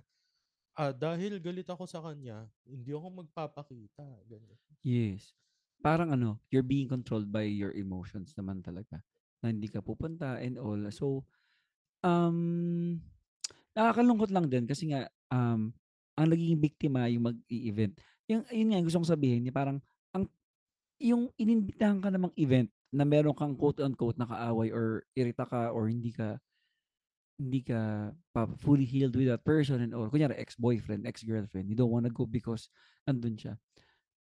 [0.78, 4.06] ah, dahil galit ako sa kanya, hindi ako magpapakita.
[4.28, 4.58] Ganyan.
[4.82, 5.34] Yes.
[5.82, 9.02] Parang ano, you're being controlled by your emotions naman talaga.
[9.42, 10.78] Na hindi ka pupunta and all.
[10.94, 11.26] So,
[12.06, 13.00] um,
[13.72, 15.72] nakakalungkot lang din kasi nga, um,
[16.16, 17.96] ang naging biktima yung mag-i-event.
[18.28, 19.78] Yung, yun nga, yung gusto kong sabihin, yung parang,
[20.12, 20.28] ang,
[21.00, 26.12] yung inimbitahan ka namang event na meron kang quote-unquote nakaaway or irita ka or hindi
[26.12, 26.36] ka
[27.40, 30.06] hindi ka pa fully healed with that person and all.
[30.06, 31.66] Kunyari, ex-boyfriend, ex-girlfriend.
[31.66, 32.68] You don't wanna go because
[33.08, 33.56] andun siya.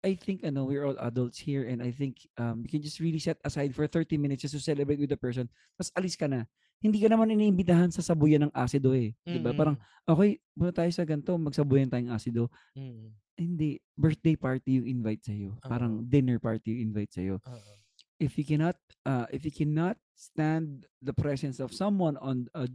[0.00, 3.20] I think ano we're all adults here and I think um you can just really
[3.20, 5.52] set aside for 30 minutes just to celebrate with the person.
[5.76, 6.48] Tapos alis ka na.
[6.80, 9.12] Hindi ka naman iniimbitahan sa sabuyan ng asido eh.
[9.28, 9.52] 'Di ba?
[9.52, 9.76] Parang
[10.08, 12.48] okay, muna tayo sa ganito, magsabuyan tayong asido.
[12.72, 15.32] Mm, mm, Hindi, birthday party yung invite sa
[15.64, 16.04] Parang Oo.
[16.04, 17.72] dinner party yung invite sa oo.
[18.20, 18.76] If you cannot
[19.08, 22.68] uh if you cannot stand the presence of someone on uh,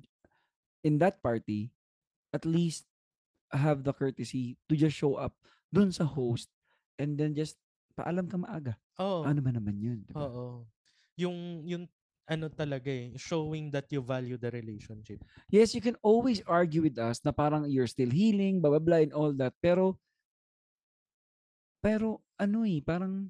[0.81, 1.69] in that party,
[2.33, 2.85] at least
[3.53, 5.37] have the courtesy to just show up
[5.69, 6.49] dun sa host
[6.97, 7.57] and then just
[7.93, 8.73] paalam ka maaga.
[9.01, 9.25] Oo.
[9.25, 10.01] Ano ba naman yun?
[10.05, 10.29] di ba?
[10.29, 10.65] Oo.
[11.15, 11.85] Yung yung
[12.25, 15.21] ano talaga eh, showing that you value the relationship.
[15.49, 19.01] Yes, you can always argue with us na parang you're still healing, blah, blah, blah,
[19.01, 19.53] and all that.
[19.61, 20.01] Pero,
[21.85, 23.29] pero ano eh, parang,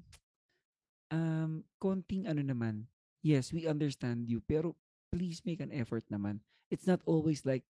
[1.12, 2.88] um, konting ano naman,
[3.20, 4.74] yes, we understand you, pero
[5.12, 6.40] please make an effort naman.
[6.72, 7.62] It's not always like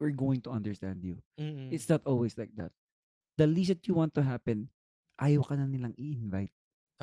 [0.00, 1.20] we're going to understand you.
[1.36, 1.70] Mm.
[1.70, 2.72] It's not always like that.
[3.36, 4.72] The least that you want to happen,
[5.20, 6.52] ayaw ka na nilang i-invite.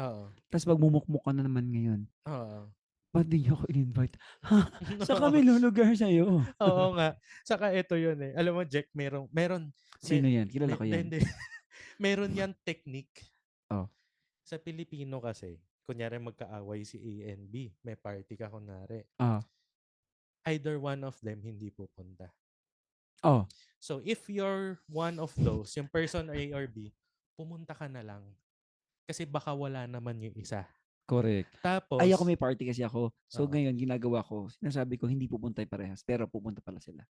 [0.01, 0.33] Oo.
[0.49, 2.01] Tapos magmumukmuk ka na naman ngayon.
[2.25, 2.69] Oo.
[3.17, 4.15] Ba't di niyo ako in-invite?
[4.45, 4.57] Ha?
[5.09, 6.45] Sa kami lulugar sa'yo.
[6.61, 7.17] Oo nga.
[7.41, 8.31] Saka ito yun eh.
[8.37, 10.45] Alam mo, Jack, meron, meron, Sino yan?
[10.45, 11.09] Kilala ko yan.
[11.09, 11.19] hindi.
[12.05, 13.25] meron yan technique.
[13.73, 13.89] Oh.
[14.45, 15.57] Sa Pilipino kasi,
[15.89, 19.01] kunyari magkaaway si A and B, may party ka kunwari.
[19.17, 19.41] Ah.
[20.45, 22.29] Either one of them hindi pupunta.
[23.25, 23.49] Oh.
[23.81, 26.93] So if you're one of those, yung person A or B,
[27.33, 28.23] pumunta ka na lang.
[29.09, 30.67] Kasi baka wala naman yung isa.
[31.07, 31.49] Correct.
[31.63, 33.15] Tapos, Ay, ako may party kasi ako.
[33.31, 33.49] So, Oo.
[33.49, 37.07] ngayon, ginagawa ko, sinasabi ko, hindi pupunta yung parehas, pero pupunta pala sila.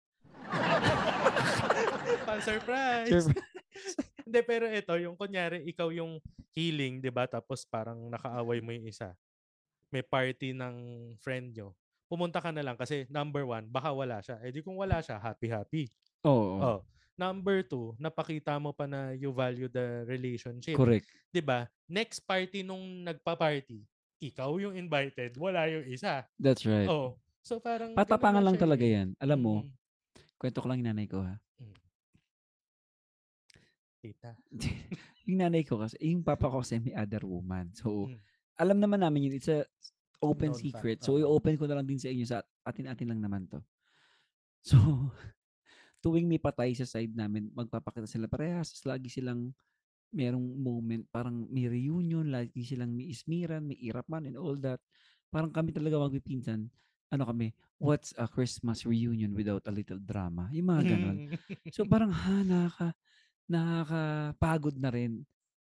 [2.28, 3.08] Pang surprise.
[3.08, 3.64] Surprise.
[4.26, 6.18] Hindi, pero ito, yung kunyari, ikaw yung
[6.58, 7.30] healing, di ba?
[7.30, 9.14] Tapos parang nakaaway mo yung isa.
[9.94, 10.76] May party ng
[11.22, 11.78] friend nyo.
[12.10, 14.42] Pumunta ka na lang kasi number one, baka wala siya.
[14.42, 15.92] Eh di kung wala siya, happy-happy.
[16.26, 16.58] Oo.
[16.58, 16.80] Oh.
[17.16, 20.76] Number two, napakita mo pa na you value the relationship.
[20.76, 21.08] Correct.
[21.32, 21.64] 'Di ba?
[21.88, 23.88] Next party nung nagpa-party,
[24.20, 26.28] ikaw yung invited, wala yung isa.
[26.36, 26.88] That's right.
[26.88, 27.16] Oh.
[27.40, 28.94] So parang Patapangan lang siya talaga eh.
[29.00, 29.08] yan.
[29.18, 29.72] Alam mo, Mm.
[30.36, 31.36] kwento ko lang yung nanay ko ha.
[34.02, 34.32] Tita.
[35.30, 37.72] yung nanay ko kasi, yung papa ko kasi may other woman.
[37.74, 38.20] So, Mm.
[38.58, 39.36] alam naman namin yun.
[39.40, 39.66] It's a
[40.22, 40.98] open Known secret.
[41.02, 42.26] fact, So, i-open ko na lang din sa inyo.
[42.26, 43.60] Sa atin-atin lang naman to.
[44.62, 44.78] So,
[46.06, 48.78] tuwing may patay sa side namin, magpapakita sila parehas.
[48.86, 49.50] Lagi silang
[50.14, 54.78] merong moment, parang may reunion, lagi silang may ismiran, may irapan and all that.
[55.34, 56.70] Parang kami talaga magpipinsan.
[57.10, 60.46] Ano kami, what's a Christmas reunion without a little drama?
[60.54, 61.18] Yung mga ganon.
[61.74, 62.94] So parang ha, nakaka,
[63.50, 65.26] nakakapagod na rin.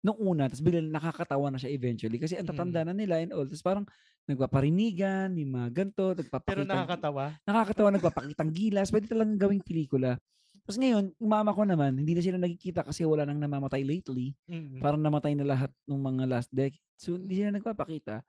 [0.02, 3.46] Nung una, tapos biglang nakakatawa na siya eventually kasi ang tatanda na nila and all.
[3.46, 3.86] Tapos parang
[4.26, 6.66] nagpaparinigan, yung mga ganito, Pero nagpapakita.
[6.66, 7.24] nakakatawa.
[7.46, 8.90] nakakatawa, nagpapakitang gilas.
[8.90, 10.18] Pwede talagang gawing pelikula.
[10.62, 14.34] Tapos ngayon, mama ko naman, hindi na sila nagkikita kasi wala nang namamatay lately.
[14.46, 14.78] Mm-mm.
[14.78, 16.82] Parang namatay na lahat ng mga last decade.
[16.94, 18.22] So, hindi sila nagpapakita.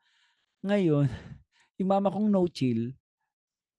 [0.65, 1.09] Ngayon,
[1.81, 2.89] yung mama kong no chill,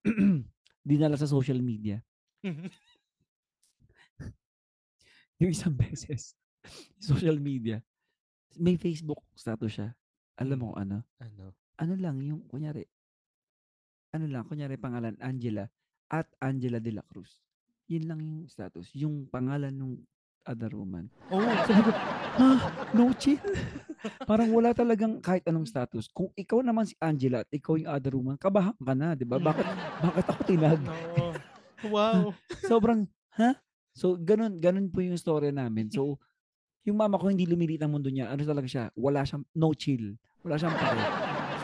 [0.87, 1.99] dinala sa social media.
[5.43, 6.39] Yung isang beses,
[7.01, 7.81] social media,
[8.59, 9.89] may Facebook status siya.
[10.41, 10.99] Alam mo kung ano?
[11.23, 11.55] ano?
[11.79, 12.87] Ano lang, yung, kunyari,
[14.15, 15.67] ano lang, kunyari pangalan, Angela,
[16.11, 17.43] at Angela de la Cruz.
[17.91, 18.91] Yun lang yung status.
[18.95, 19.99] Yung pangalan ng
[20.45, 21.09] other woman.
[21.33, 21.91] Oh, Sabi ko,
[22.37, 22.49] ha?
[22.93, 23.41] No chill?
[24.29, 26.07] Parang wala talagang kahit anong status.
[26.13, 29.41] Kung ikaw naman si Angela at ikaw yung other woman, kabahan ka na, di ba?
[29.41, 29.67] Bakit,
[30.05, 30.81] bakit ako tinag?
[30.85, 31.33] no.
[31.89, 32.33] Wow.
[32.65, 33.57] Sobrang, ha?
[33.97, 35.89] So, ganun, ganun po yung story namin.
[35.89, 36.21] So,
[36.85, 38.29] yung mama ko hindi lumilit ang mundo niya.
[38.29, 38.85] Ano talaga siya?
[38.93, 40.21] Wala siyang, no chill.
[40.45, 41.05] Wala siyang pake.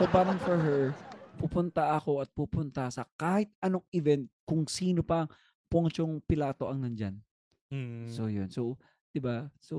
[0.00, 0.96] So, parang for her,
[1.36, 5.28] pupunta ako at pupunta sa kahit anong event kung sino pa
[5.68, 7.20] Pongchong Pilato ang nandyan.
[7.68, 8.08] Mm.
[8.08, 8.48] So, yun.
[8.48, 8.80] So,
[9.12, 9.46] 'di ba?
[9.60, 9.76] So,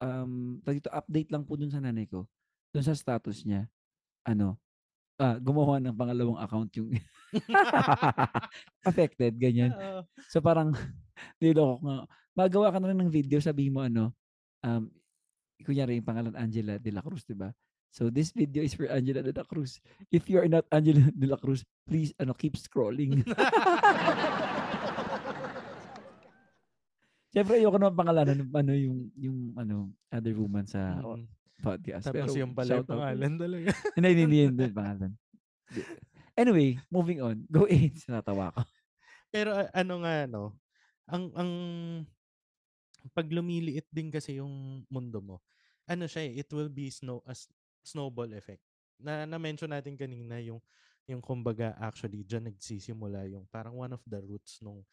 [0.00, 2.26] um, dito, update lang po dun sa nanay ko.
[2.74, 3.68] Dun sa status niya.
[4.26, 4.58] Ano?
[5.20, 6.96] Ah, gumawa ng pangalawang account yung
[8.88, 9.68] affected, ganyan.
[10.32, 10.72] So, parang,
[11.42, 11.98] niloko ko nga.
[12.32, 14.16] Magawa ka na rin ng video, sabihin mo ano,
[14.62, 14.88] um,
[15.60, 17.52] kunyari yung pangalan Angela de la Cruz, 'di ba?
[17.90, 19.82] So, this video is for Angela de la Cruz.
[20.14, 23.26] If you are not Angela de la Cruz, please, ano, keep scrolling.
[27.30, 31.26] Siyempre, ayoko naman pangalanan ng ano yung yung ano other woman sa Mm.
[31.62, 32.04] podcast.
[32.10, 33.68] Tapos Pero yung pala yung pangalan talaga.
[33.98, 35.12] Hindi, hindi, hindi, pangalan.
[36.34, 37.44] Anyway, moving on.
[37.52, 37.94] Go ahead.
[37.94, 38.64] Sinatawa ko.
[39.30, 40.56] Pero ano nga no,
[41.06, 41.50] ang ang
[43.14, 45.36] pag lumiliit din kasi yung mundo mo,
[45.88, 47.48] ano siya eh, it will be snow as
[47.84, 48.62] snowball effect.
[49.00, 50.60] Na na-mention natin kanina yung
[51.08, 54.84] yung kumbaga actually diyan nagsisimula yung parang one of the roots nung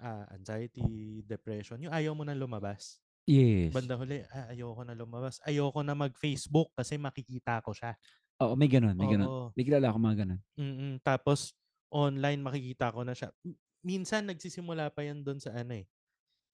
[0.00, 3.00] ah, anxiety, depression, yung ayaw mo na lumabas.
[3.26, 3.76] Yes.
[3.76, 5.42] Banda huli, ah, ayoko na lumabas.
[5.44, 7.98] Ayoko na mag-Facebook kasi makikita ko siya.
[8.42, 9.32] Oo, may ganun, may ganun.
[9.32, 9.52] Oo.
[9.56, 10.40] May kilala ako mga ganun.
[10.56, 11.52] Mm, tapos
[11.92, 13.32] online makikita ko na siya.
[13.44, 15.86] M- Minsan nagsisimula pa yan doon sa ano eh.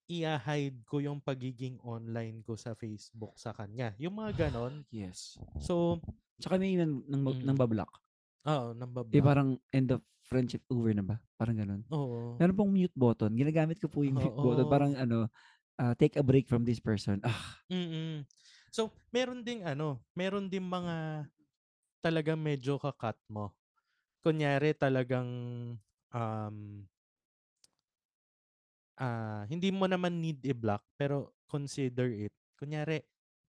[0.07, 3.95] I-hide ko yung pagiging online ko sa Facebook sa kanya.
[3.97, 4.83] Yung mga ganon.
[4.91, 5.39] Yes.
[5.59, 6.03] So,
[6.37, 7.43] Tsaka may nang, nang, Mm.
[7.47, 8.03] nang bablock.
[8.43, 9.15] oo, nambablock.
[9.15, 11.17] Di parang end of friendship over na ba?
[11.39, 11.83] Parang ganun.
[11.87, 12.35] Oo.
[12.35, 13.31] Meron pong mute button.
[13.31, 14.67] Ginagamit ko po yung mute button.
[14.67, 15.31] Parang ano,
[15.79, 17.23] ah, take a break from this person.
[17.23, 18.27] Ah, Mm-mm.
[18.75, 21.29] So, meron ding ano, meron ding mga
[22.03, 23.55] talagang medyo kakat mo.
[24.25, 25.29] Kunyari talagang
[26.11, 26.57] um,
[29.03, 32.31] ah, hindi mo naman need i-block pero consider it.
[32.55, 33.03] Kunyari,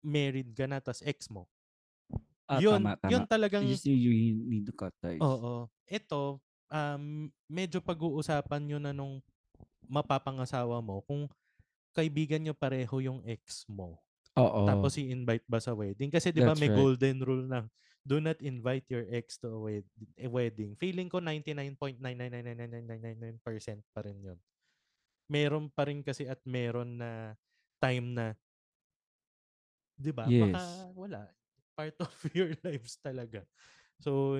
[0.02, 1.46] married ka na tas ex mo.
[2.50, 3.10] ah, yun, tama, tama.
[3.10, 5.22] yun talagang You just you, you need to cut ties.
[5.22, 5.70] Oo.
[5.86, 9.22] Ito, um, medyo pag-uusapan nyo na nung
[9.86, 11.30] mapapangasawa mo kung
[11.94, 14.02] kaibigan nyo pareho yung ex mo.
[14.36, 14.66] Oo.
[14.68, 16.12] Tapos i-invite ba sa wedding?
[16.12, 16.76] Kasi 'di ba That's may right.
[16.76, 17.64] golden rule na
[18.06, 19.88] do not invite your ex to a, wed-
[20.20, 20.76] a wedding.
[20.76, 24.36] Feeling ko 99.9999999% pa rin 'yun.
[25.30, 27.34] Meron pa rin kasi at meron na
[27.82, 28.26] time na
[29.98, 30.32] 'di ba?
[30.36, 30.86] Baka Yes.
[30.92, 31.32] wala
[31.76, 33.44] part of your lives talaga.
[34.00, 34.36] So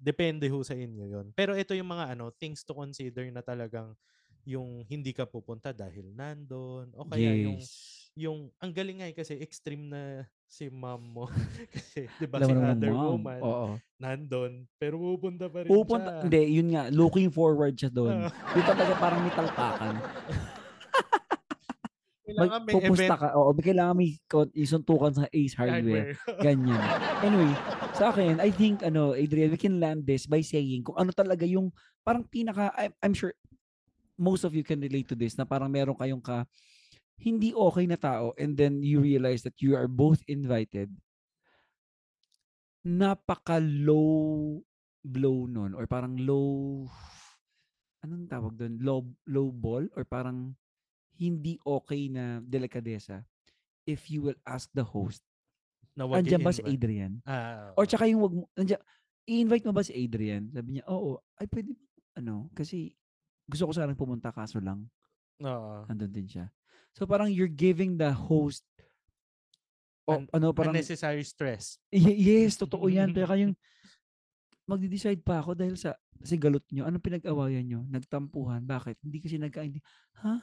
[0.00, 1.26] depende ho sa inyo 'yon.
[1.36, 3.96] Pero ito yung mga ano things to consider na talagang
[4.48, 7.66] yung hindi ka pupunta dahil nandun o kaya yes.
[7.68, 7.68] yung
[8.60, 11.24] ang galing nga eh, kasi extreme na si mom mo
[11.74, 13.22] kasi 'di ba si other mom.
[13.22, 13.68] woman Oo.
[14.02, 16.22] nandun pero pupunta pa rin Pupunta, siya.
[16.26, 18.26] hindi, yun nga, looking forward siya doon.
[18.26, 18.32] Ah.
[18.58, 19.94] Yung talaga parang may talpakan.
[22.30, 23.28] Kailangan may Magpupusta event ka.
[23.34, 24.10] Oo, kailangan may
[24.54, 26.14] isuntukan sa Ace Hardware.
[26.14, 26.42] hardware.
[26.46, 26.82] Ganyan.
[27.26, 27.50] Anyway,
[27.98, 31.42] sa akin, I think, ano, Adrian, we can land this by saying kung ano talaga
[31.42, 31.74] yung
[32.06, 33.34] parang pinaka, I, I'm sure
[34.14, 36.46] most of you can relate to this na parang meron kayong ka
[37.20, 40.88] hindi okay na tao and then you realize that you are both invited
[42.80, 44.60] napaka low
[45.04, 46.88] blow nun or parang low
[48.00, 50.56] anong tawag doon low low ball or parang
[51.20, 53.20] hindi okay na delikadesa
[53.84, 55.20] if you will ask the host
[55.92, 56.64] na wag andyan ba si.
[56.64, 57.90] Adrian Ah, or oo.
[57.90, 58.80] tsaka yung wag mo, andyan,
[59.28, 60.50] i-invite mo ba si Adrian?
[60.50, 61.20] Sabi niya, oo.
[61.38, 61.76] Ay, pwede,
[62.18, 62.92] ano, kasi
[63.46, 64.88] gusto ko sanang pumunta, kaso lang,
[65.40, 65.86] Oo.
[65.86, 66.46] andun din siya.
[66.94, 68.66] So, parang you're giving the host,
[70.08, 71.78] o, An- ano, parang, unnecessary stress.
[71.90, 73.10] Y- yes, totoo yan.
[73.14, 73.54] Kaya kayong,
[74.66, 76.86] magde-decide pa ako dahil sa, kasi galot nyo.
[76.86, 77.80] Anong pinag-awayan nyo?
[77.90, 78.62] Nagtampuhan.
[78.66, 79.02] Bakit?
[79.02, 79.82] Hindi kasi nagkaindi.
[80.22, 80.42] Ha?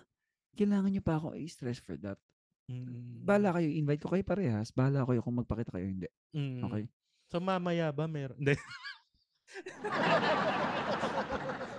[0.57, 2.19] Kailangan nyo pa ako i-stress for that.
[2.67, 3.23] Mm.
[3.23, 4.75] Bahala kayo, invite ko kayo parehas.
[4.75, 6.09] Bahala kayo kung magpakita kayo, hindi.
[6.35, 6.67] Mm.
[6.67, 6.83] Okay?
[7.31, 8.35] So mamaya ba meron?
[8.39, 8.55] Hindi.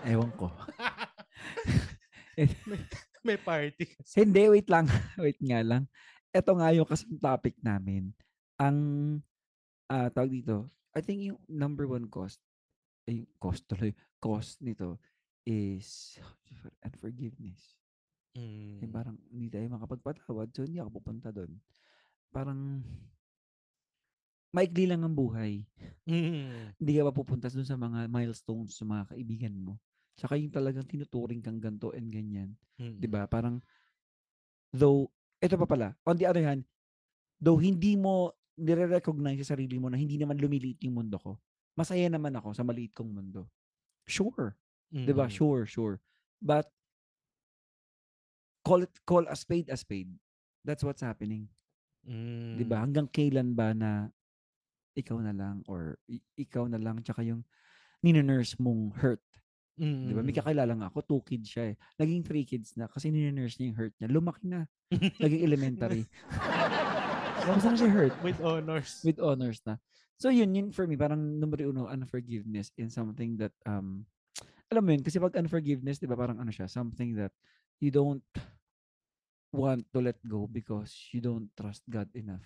[0.09, 0.49] Ewan ko.
[3.27, 3.87] May party.
[4.15, 4.87] Hindi, wait lang.
[5.25, 5.85] wait nga lang.
[6.31, 8.13] Ito nga yung kasing topic namin.
[8.61, 8.79] Ang,
[9.89, 12.43] ah tawag dito, I think yung number one cost,
[13.09, 15.01] ay, cost tuloy, cost nito
[15.47, 16.19] is
[16.87, 17.79] unforgiveness.
[18.37, 18.85] Mm.
[18.85, 21.57] Eh, parang hindi tayo makapagpatawad, so hindi ako pupunta doon.
[22.29, 22.85] Parang,
[24.53, 25.65] maikli lang ang buhay.
[26.09, 26.77] Mm.
[26.77, 29.77] Hindi ka mapupunta doon sa mga milestones sa mga kaibigan mo.
[30.19, 32.51] Tsaka yung talagang tinuturing kang ganto and ganyan.
[32.83, 32.99] Mm.
[32.99, 33.31] 'di ba?
[33.31, 33.63] Parang
[34.75, 35.07] though
[35.39, 36.67] ito pa pala, on the other hand,
[37.39, 41.39] though hindi mo nire-recognize sa sarili mo na hindi naman lumiliit yung mundo ko.
[41.79, 43.47] Masaya naman ako sa maliit kong mundo.
[44.11, 44.59] Sure,
[44.91, 45.31] 'di ba?
[45.31, 45.35] Mm.
[45.39, 46.03] Sure, sure.
[46.43, 46.67] But
[48.67, 50.11] call it call a spade a spade.
[50.67, 51.47] That's what's happening.
[52.03, 52.59] Mm.
[52.59, 52.83] 'Di ba?
[52.83, 54.11] Hanggang kailan ba na
[54.99, 55.95] ikaw na lang or
[56.35, 57.47] ikaw na lang tsaka yung
[58.03, 59.23] ninonurse mong hurt.
[59.79, 60.11] Mm.
[60.11, 60.23] 'Di ba?
[60.27, 61.77] May kakilala nga ako, two kids siya eh.
[61.97, 64.09] Naging three kids na kasi ninonurse niya yung hurt niya.
[64.11, 64.67] Lumaki na.
[64.93, 66.03] Naging elementary.
[67.49, 68.15] Tapos na siya hurt.
[68.21, 69.01] With honors.
[69.07, 69.79] With honors na.
[70.19, 74.03] So yun, yun for me, parang number uno, unforgiveness in something that, um,
[74.67, 77.31] alam mo yun, kasi pag unforgiveness, di ba, parang ano siya, something that
[77.79, 78.27] you don't
[79.55, 82.45] want to let go because you don't trust God enough.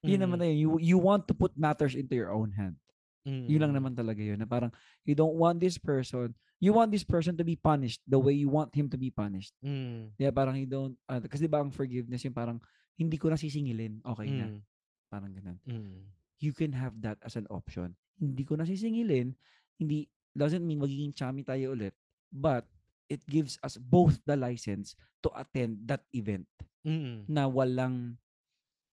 [0.00, 0.42] Yun naman Mm.
[0.42, 0.58] na yun.
[0.58, 2.80] You, you want to put matters into your own hand.
[3.26, 3.78] Yun lang Mm.
[3.82, 4.40] naman talaga yun.
[4.40, 4.72] Na parang,
[5.04, 8.48] you don't want this person, you want this person to be punished the way you
[8.48, 9.52] want him to be punished.
[9.60, 10.12] Mm.
[10.16, 12.58] Yeah, parang you don't, uh, kasi di ba ang forgiveness yung parang,
[12.96, 14.46] hindi ko na sisingilin, okay na.
[14.48, 14.60] Mm.
[15.08, 15.58] Parang ganun.
[15.64, 16.00] Mm.
[16.40, 17.92] You can have that as an option.
[18.16, 19.36] Hindi ko na sisingilin,
[19.76, 21.92] hindi, doesn't mean magiging chummy tayo ulit,
[22.28, 22.64] but
[23.08, 26.46] it gives us both the license to attend that event
[26.80, 27.28] Mm.
[27.28, 28.16] na walang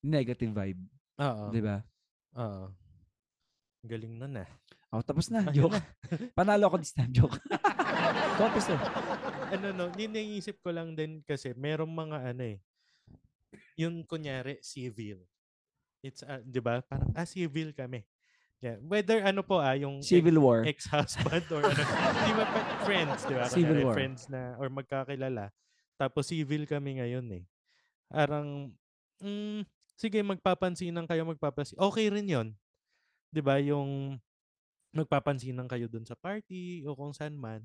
[0.03, 0.83] negative vibe.
[1.19, 1.51] Oo.
[1.51, 1.79] Di ba?
[2.35, 2.71] Oo.
[3.87, 4.49] Galing nun ah.
[4.95, 5.43] Oh, tapos na.
[5.43, 5.83] Ayun Joke.
[6.39, 7.11] Panalo ako this time.
[7.11, 7.37] Joke.
[8.39, 8.79] Contest na.
[9.51, 12.59] ano no, niniisip ko lang din kasi merong mga ano eh.
[13.79, 15.23] Yung kunyari civil.
[16.05, 16.81] It's uh, 'di ba?
[16.87, 18.07] Parang ah civil kami.
[18.65, 18.81] Yeah.
[18.81, 20.65] Whether ano po ah yung Civil War.
[20.65, 21.83] ex-husband or ano,
[22.27, 22.45] di ba
[22.89, 23.45] friends, di ba?
[23.53, 23.95] Civil war.
[23.95, 25.53] friends na or magkakilala.
[26.01, 27.45] Tapos civil kami ngayon eh.
[28.09, 28.73] Parang
[29.21, 29.61] mm,
[29.99, 31.77] sige magpapansinan kayo magpapansin.
[31.77, 32.49] Okay rin 'yon.
[33.31, 33.59] 'Di ba?
[33.63, 34.19] Yung
[34.97, 37.65] magpapansinan kayo dun sa party o kung saan man.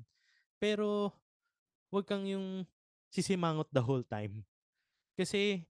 [0.60, 1.12] Pero
[1.88, 2.64] wag kang yung
[3.12, 4.44] sisimangot the whole time.
[5.16, 5.64] Kasi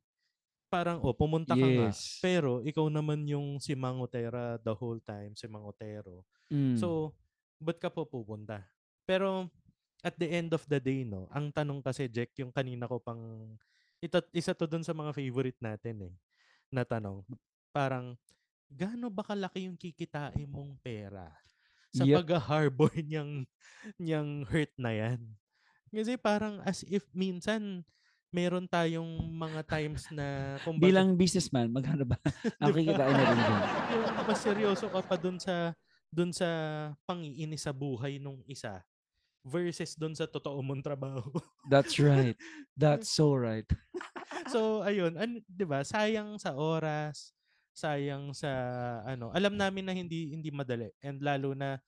[0.73, 2.17] parang oh pumunta ka nga Yes.
[2.25, 6.25] pero ikaw naman yung simangotera the whole time, simangotero.
[6.49, 6.81] Mm.
[6.81, 7.13] So,
[7.61, 8.65] ba't ka po pupunta?
[9.05, 9.53] Pero,
[10.01, 13.21] at the end of the day, no, ang tanong kasi, Jack, yung kanina ko pang,
[14.01, 16.15] ito, isa to dun sa mga favorite natin eh,
[16.73, 17.23] na tanong.
[17.71, 18.17] Parang,
[18.73, 21.31] gaano ba kalaki yung kikitain mong pera
[21.93, 22.17] sa Yep.
[22.25, 23.45] pag-harbor niyang,
[24.01, 25.21] niyang hurt na yan?
[25.93, 27.85] Kasi parang as if minsan,
[28.33, 32.17] meron tayong mga times na, kumbaga, Bilang businessman, magkano ba?
[32.65, 33.39] Ang kikitain na rin
[33.93, 35.77] yung mas seryoso ka pa dun sa
[36.09, 36.49] dun sa
[37.09, 38.81] pangiinis sa buhay nung isa
[39.45, 41.29] versus dun sa totoo mong trabaho.
[41.69, 42.37] That's right.
[42.77, 43.67] That's so right.
[44.49, 45.85] so ayun, an, 'di ba?
[45.85, 47.33] Sayang sa oras,
[47.73, 48.51] sayang sa
[49.05, 49.33] ano.
[49.33, 51.81] Alam namin na hindi hindi madali and lalo na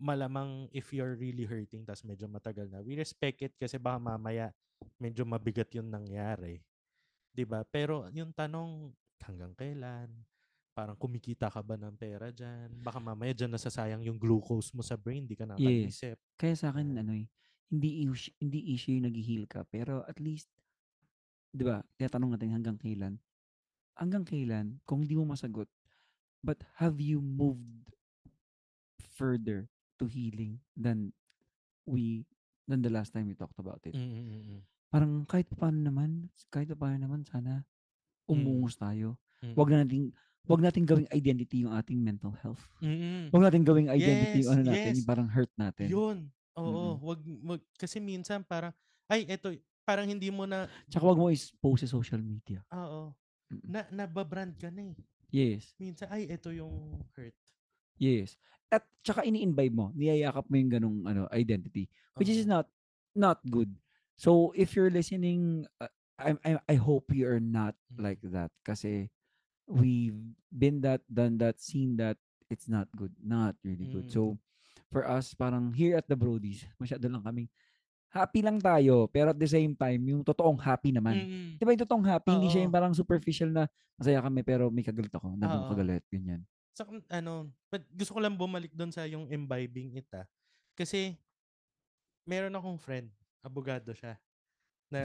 [0.00, 2.82] malamang if you're really hurting tas medyo matagal na.
[2.82, 4.50] We respect it kasi baka mamaya
[4.98, 6.60] medyo mabigat yung nangyari.
[7.30, 7.62] 'Di ba?
[7.68, 8.90] Pero yung tanong
[9.22, 10.10] hanggang kailan?
[10.70, 12.70] Parang kumikita ka ba ng pera dyan?
[12.80, 16.16] Baka mamaya dyan nasasayang yung glucose mo sa brain, di ka nakaisip.
[16.38, 17.26] Kaya sa akin, ano eh,
[17.68, 19.66] hindi, issue, hindi issue yung nag-heal ka.
[19.66, 20.48] Pero at least,
[21.50, 23.18] di ba, tinatanong natin hanggang kailan.
[24.00, 25.68] Hanggang kailan, kung di mo masagot,
[26.40, 27.92] but have you moved
[29.12, 29.68] further
[30.00, 31.12] to healing than
[31.84, 32.24] we,
[32.64, 33.92] than the last time we talked about it?
[33.92, 34.64] Mm-mm-mm.
[34.88, 37.60] Parang kahit pa paano naman, kahit pa paano naman, sana
[38.24, 39.20] umungos tayo.
[39.44, 39.52] Mm.
[39.52, 40.06] Wag na nating,
[40.48, 42.64] wag nating gawing identity yung ating mental health.
[42.80, 43.28] Mm-mm.
[43.28, 44.96] Huwag natin gawing identity yung Yes, ano natin, yes.
[44.96, 45.92] yung parang hurt natin.
[45.92, 46.18] Yun.
[46.56, 46.96] Oo.
[47.04, 48.72] Wag, wag, kasi minsan parang,
[49.12, 49.52] ay, eto,
[49.84, 52.64] parang hindi mo na, Tsaka wag mo i-post sa social media.
[52.72, 53.19] oo, Mm.
[53.66, 54.96] Na, nababrand ka na eh.
[55.30, 55.74] Yes.
[55.78, 57.34] Minsan, ay, eto yung hurt.
[57.98, 58.34] Yes.
[58.70, 62.54] At tsaka ini-imbibe mo, niyayakap mo yung ganong ano, identity, which is Oo.
[62.54, 62.66] not
[63.14, 63.70] not good.
[64.14, 65.90] So if you're listening, uh,
[66.20, 67.98] I, I I hope you're not Mm.
[68.04, 69.10] like that kasi
[69.66, 70.18] we've
[70.50, 72.18] been that, done that, seen that.
[72.50, 73.14] It's not good.
[73.22, 74.10] Not really good.
[74.10, 74.14] Mm.
[74.14, 74.22] So
[74.90, 77.46] for us, parang here at the Brodies, masyado lang kaming
[78.10, 81.14] happy lang tayo, pero at the same time, yung totoong happy naman.
[81.14, 81.46] Mm-mm.
[81.56, 82.78] Di ba yung totoong happy, hindi siya yung Oo.
[82.82, 85.70] parang superficial na masaya kami pero may kagalit ako, na Oo.
[85.70, 86.42] kagalit, ganyan.
[86.70, 90.24] sa ano, but gusto ko lang bumalik doon sa yung imbibing it ah.
[90.72, 91.12] Kasi
[92.24, 93.10] meron akong friend,
[93.42, 94.16] abogado siya.
[94.90, 95.02] na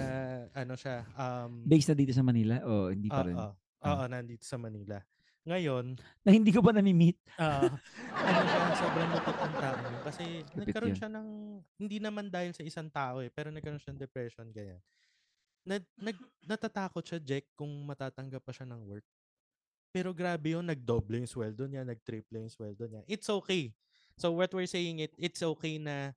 [0.57, 3.37] ano siya, um, Based na dito sa Manila o hindi pa rin?
[3.37, 3.53] oo,
[3.85, 4.97] oo, nandito sa Manila.
[5.45, 5.85] Ngayon,
[6.25, 7.21] Na hindi ko pa nami-meet.
[7.37, 7.69] ah
[8.17, 9.77] ano siya, sobrang lupit ng tao.
[10.01, 10.97] Kasi Lupit nagkaroon yun.
[10.97, 11.27] siya ng,
[11.77, 14.81] hindi naman dahil sa isang tao eh, pero nagkaroon siya ng depression, ganyan.
[15.61, 19.05] Na, nag, natatakot siya, Jack, kung matatanggap pa siya ng work.
[19.89, 23.01] Pero grabe yun, nagdoble yung sweldo niya, nagtriple yung sweldo niya.
[23.05, 23.69] It's okay.
[24.17, 26.11] So what we're saying, it it's okay na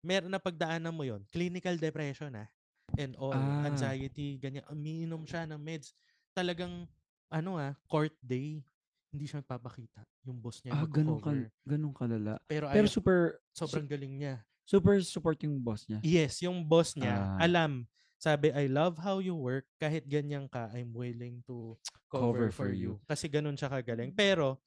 [0.00, 2.48] meron na pagdaanan mo yon clinical depression ah
[2.94, 3.64] and all Ah.
[3.64, 5.96] anxiety ganyan umiinom siya ng meds
[6.36, 6.84] talagang
[7.34, 8.62] ano ah court day.
[9.10, 12.34] Hindi siya magpapakita yung boss niya Ah, ganun, kal ganun kalala.
[12.46, 13.18] pero Pero ayaw, super,
[13.50, 14.34] sobrang galing niya.
[14.64, 15.98] super support yung boss niya.
[16.02, 17.14] yes yung boss niya.
[17.14, 17.38] Ah.
[17.38, 19.68] alam sabi I love how you work.
[19.76, 21.76] Kahit ganyan ka I'm willing to
[22.08, 22.98] cover, Cover for for you.
[23.04, 24.10] kasi ganun siya kagaling.
[24.10, 24.58] Pero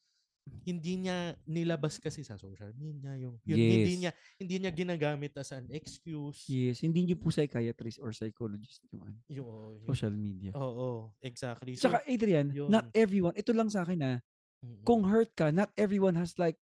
[0.67, 3.99] hindi niya nilabas kasi sa social media yung, yun, hindi Yes.
[4.03, 9.03] niya hindi niya ginagamit as an excuse Yes, hindi niyo po psychiatrist or psychologist yung
[9.03, 9.47] ano, yung,
[9.79, 10.51] yung social media.
[10.55, 11.75] Oo, exactly.
[11.79, 12.67] So, Saka Adrian, yun.
[12.71, 14.17] not everyone, ito lang sa akin ah,
[14.63, 16.55] mm, kung hurt ka, not everyone has like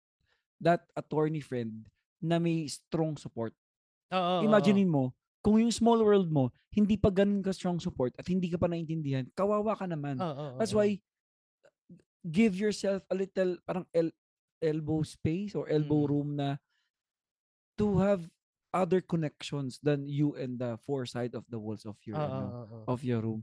[0.61, 1.85] that attorney friend
[2.25, 3.53] na may strong support.
[4.13, 4.47] oo, oo, oo.
[4.49, 5.13] Imaginein mo,
[5.45, 8.67] kung yung small world mo, hindi pa ganun ka strong support at hindi ka pa
[8.69, 10.17] naintindihan, kawawa ka naman.
[10.17, 10.81] Oo, oo, That's oo.
[10.81, 10.97] why
[12.25, 14.17] give yourself a little parang el-
[14.59, 16.11] elbow space or elbow Mm.
[16.11, 16.57] room na
[17.77, 18.25] to have
[18.73, 22.43] other connections than you and the four side of the walls of your Oo, ano,
[22.43, 22.85] oo, oo.
[22.91, 23.43] of your room.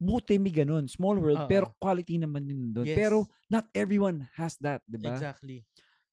[0.00, 0.88] Buti may ganun.
[0.88, 1.76] Small world, pero Oo.
[1.76, 2.88] quality naman yun doon.
[2.88, 2.96] Yes.
[2.96, 5.12] Pero not everyone has that, di ba?
[5.12, 5.60] Exactly.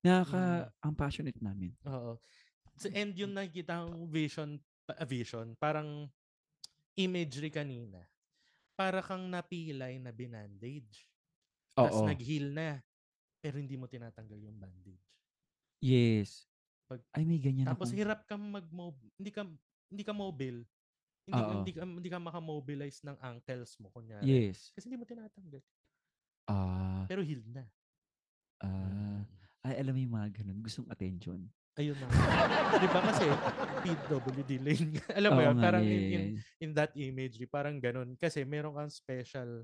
[0.03, 0.84] Nakaka, Mm.
[0.84, 1.72] ang passionate namin.
[1.88, 2.20] Oo.
[2.76, 4.59] So, and yung nakikita kong vision,
[4.91, 6.11] ah, vision, parang
[6.99, 8.03] imagery kanina.
[8.76, 11.07] Para kang napilay na binandage.
[11.78, 12.09] Tapos Oo.
[12.09, 12.82] nag-heal na.
[13.38, 15.05] Pero hindi mo tinatanggal yung bandage.
[15.78, 16.49] Yes.
[16.89, 18.65] Pag- Ay, may ganyan Tapos akong- hirap kang mag
[19.13, 19.45] hindi ka
[19.88, 20.65] hindi ka mobile.
[21.23, 21.51] Hindi Oo.
[21.53, 24.25] hindi ka hindi ka makamobilize ng ankles mo kunyari.
[24.25, 24.73] Yes.
[24.73, 25.61] Kasi hindi mo tinatanggal.
[26.47, 27.67] Ah, Pero healed na.
[28.57, 29.21] ah, Mm.
[29.63, 30.57] ay, alam mo yung mga ganun.
[30.63, 31.45] Gustong attention.
[31.78, 32.07] Ayun na.
[32.73, 33.28] Di ba kasi
[33.86, 34.97] PWD lane.
[35.13, 36.41] Alam mo Oo yun, nga, parang in, yeah, in, yeah.
[36.57, 38.17] in that imagery, parang ganun.
[38.17, 39.61] Kasi meron kang special,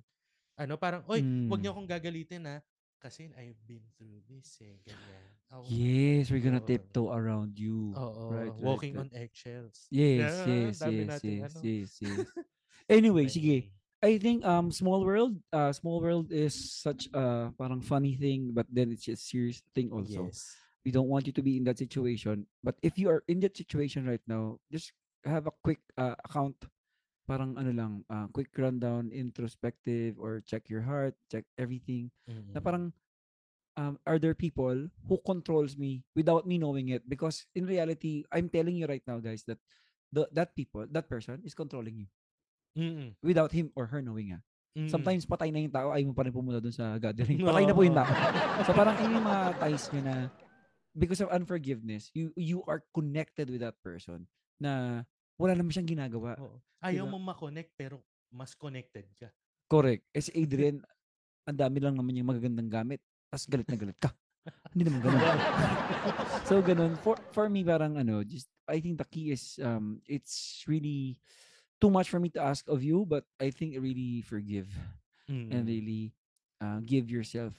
[0.58, 1.76] ano, parang, oy, wag niyo Mm.
[1.78, 2.58] akong gagalitin ha.
[3.04, 5.28] Kasi I've been through this eh, ganyan.
[5.52, 6.70] Ako, Yes, we're gonna Oo.
[6.72, 7.92] tiptoe around you.
[8.00, 9.12] Oo, right, right, walking right.
[9.12, 9.92] on eggshells.
[9.92, 11.60] Yes, Ah, yes, yes, nating yes, ano.
[11.62, 12.18] yes, yes.
[12.90, 13.72] Anyway, sige.
[14.04, 18.68] I think um Small World, uh Small World is such a parang funny thing, but
[18.68, 20.28] then it's a serious thing also.
[20.32, 20.56] Yes.
[20.84, 22.44] We don't want you to be in that situation.
[22.60, 24.92] But if you are in that situation right now, just
[25.24, 26.60] have a quick uh, account.
[27.24, 32.12] Parang ano lang, uh, quick rundown, introspective, or check your heart, check everything.
[32.28, 32.64] Na Mm-mm.
[32.64, 32.84] parang,
[33.80, 37.08] um, are there people who controls me without me knowing it?
[37.08, 39.58] Because in reality, I'm telling you right now, guys, that
[40.12, 42.08] the, that people, that person is controlling you
[42.76, 43.16] Mm-mm.
[43.24, 44.44] without him or her knowing ah.
[44.74, 44.90] Mm-mm.
[44.90, 47.40] Sometimes patay na yung tao, ayaw mo pa rin pumunta dun sa gathering.
[47.46, 48.10] Patay na po yung tao.
[48.66, 50.16] so parang yun yung mga ties nyo na
[50.98, 54.26] because of unforgiveness, you you are connected with that person
[54.58, 55.06] na
[55.44, 56.40] wala naman siyang ginagawa.
[56.40, 56.56] Oo.
[56.80, 57.12] Ayaw Diba?
[57.12, 58.00] mo ma-connect pero
[58.32, 59.28] mas connected ka.
[59.68, 60.08] Correct.
[60.16, 60.80] Eh si Adrian,
[61.44, 63.04] ang dami lang naman yung magagandang gamit.
[63.28, 64.16] Tapos galit na galit ka.
[64.72, 65.20] Hindi naman ganun.
[66.48, 66.96] so ganun.
[67.04, 71.20] For, for me, parang ano, just, I think the key is, um, it's really
[71.80, 74.72] too much for me to ask of you, but I think really forgive.
[75.24, 75.72] and Mm.
[75.72, 76.04] really
[76.60, 77.56] uh, give yourself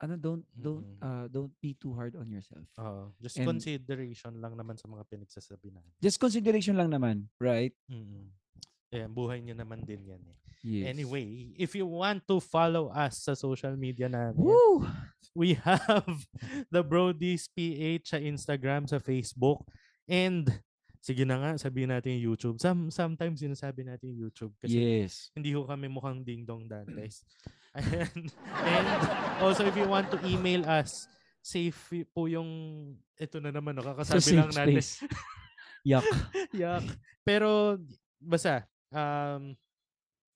[0.00, 1.04] ano don't don't Mm-mm.
[1.04, 3.12] uh, don't be too hard on yourself Oo.
[3.18, 5.92] Just And- consideration lang naman sa mga pinagsasabi natin.
[5.98, 8.32] just consideration lang naman right Mm.
[8.90, 10.36] Ayan, buhay niyo naman din yan eh.
[10.66, 14.82] yes Anyway, if you want to follow us sa social media namin, Woo!
[15.30, 16.10] we have
[16.68, 19.62] the Brodies PH sa Instagram, sa Facebook,
[20.10, 20.50] and
[20.98, 22.58] sige na nga, sabihin natin yung YouTube.
[22.58, 27.22] Some, sometimes sinasabi natin yung YouTube kasi yes hindi ko kami mukhang ding-dong dantes.
[27.74, 28.84] And
[29.40, 31.06] also, if you want to email us,
[31.40, 31.78] safe
[32.10, 32.48] po yung,
[33.16, 34.74] ito na naman, no, sa kakasabi safe lang natin.
[34.80, 34.92] space
[35.86, 36.04] yak
[36.60, 36.84] Yak.
[37.24, 37.80] Pero,
[38.20, 39.56] basta, um,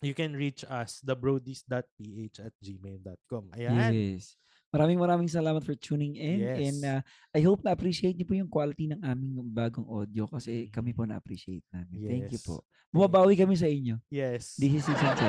[0.01, 3.45] you can reach us, thebrodies.ph at gmail.com.
[3.57, 3.93] Ayan.
[3.93, 4.39] yes
[4.75, 6.59] maraming maraming salamat for tuning in Yes.
[6.59, 7.01] and uh,
[7.31, 11.07] I hope na appreciate niyo po yung quality ng aming bagong audio kasi kami po
[11.07, 12.45] na appreciate namin thank you Yes.
[12.45, 14.59] po bumabawi kami sa inyo Yes.
[14.59, 15.23] this is season 7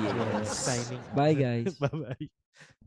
[0.00, 0.16] Yes.
[0.16, 2.85] yes Signing bye guys Bye-bye.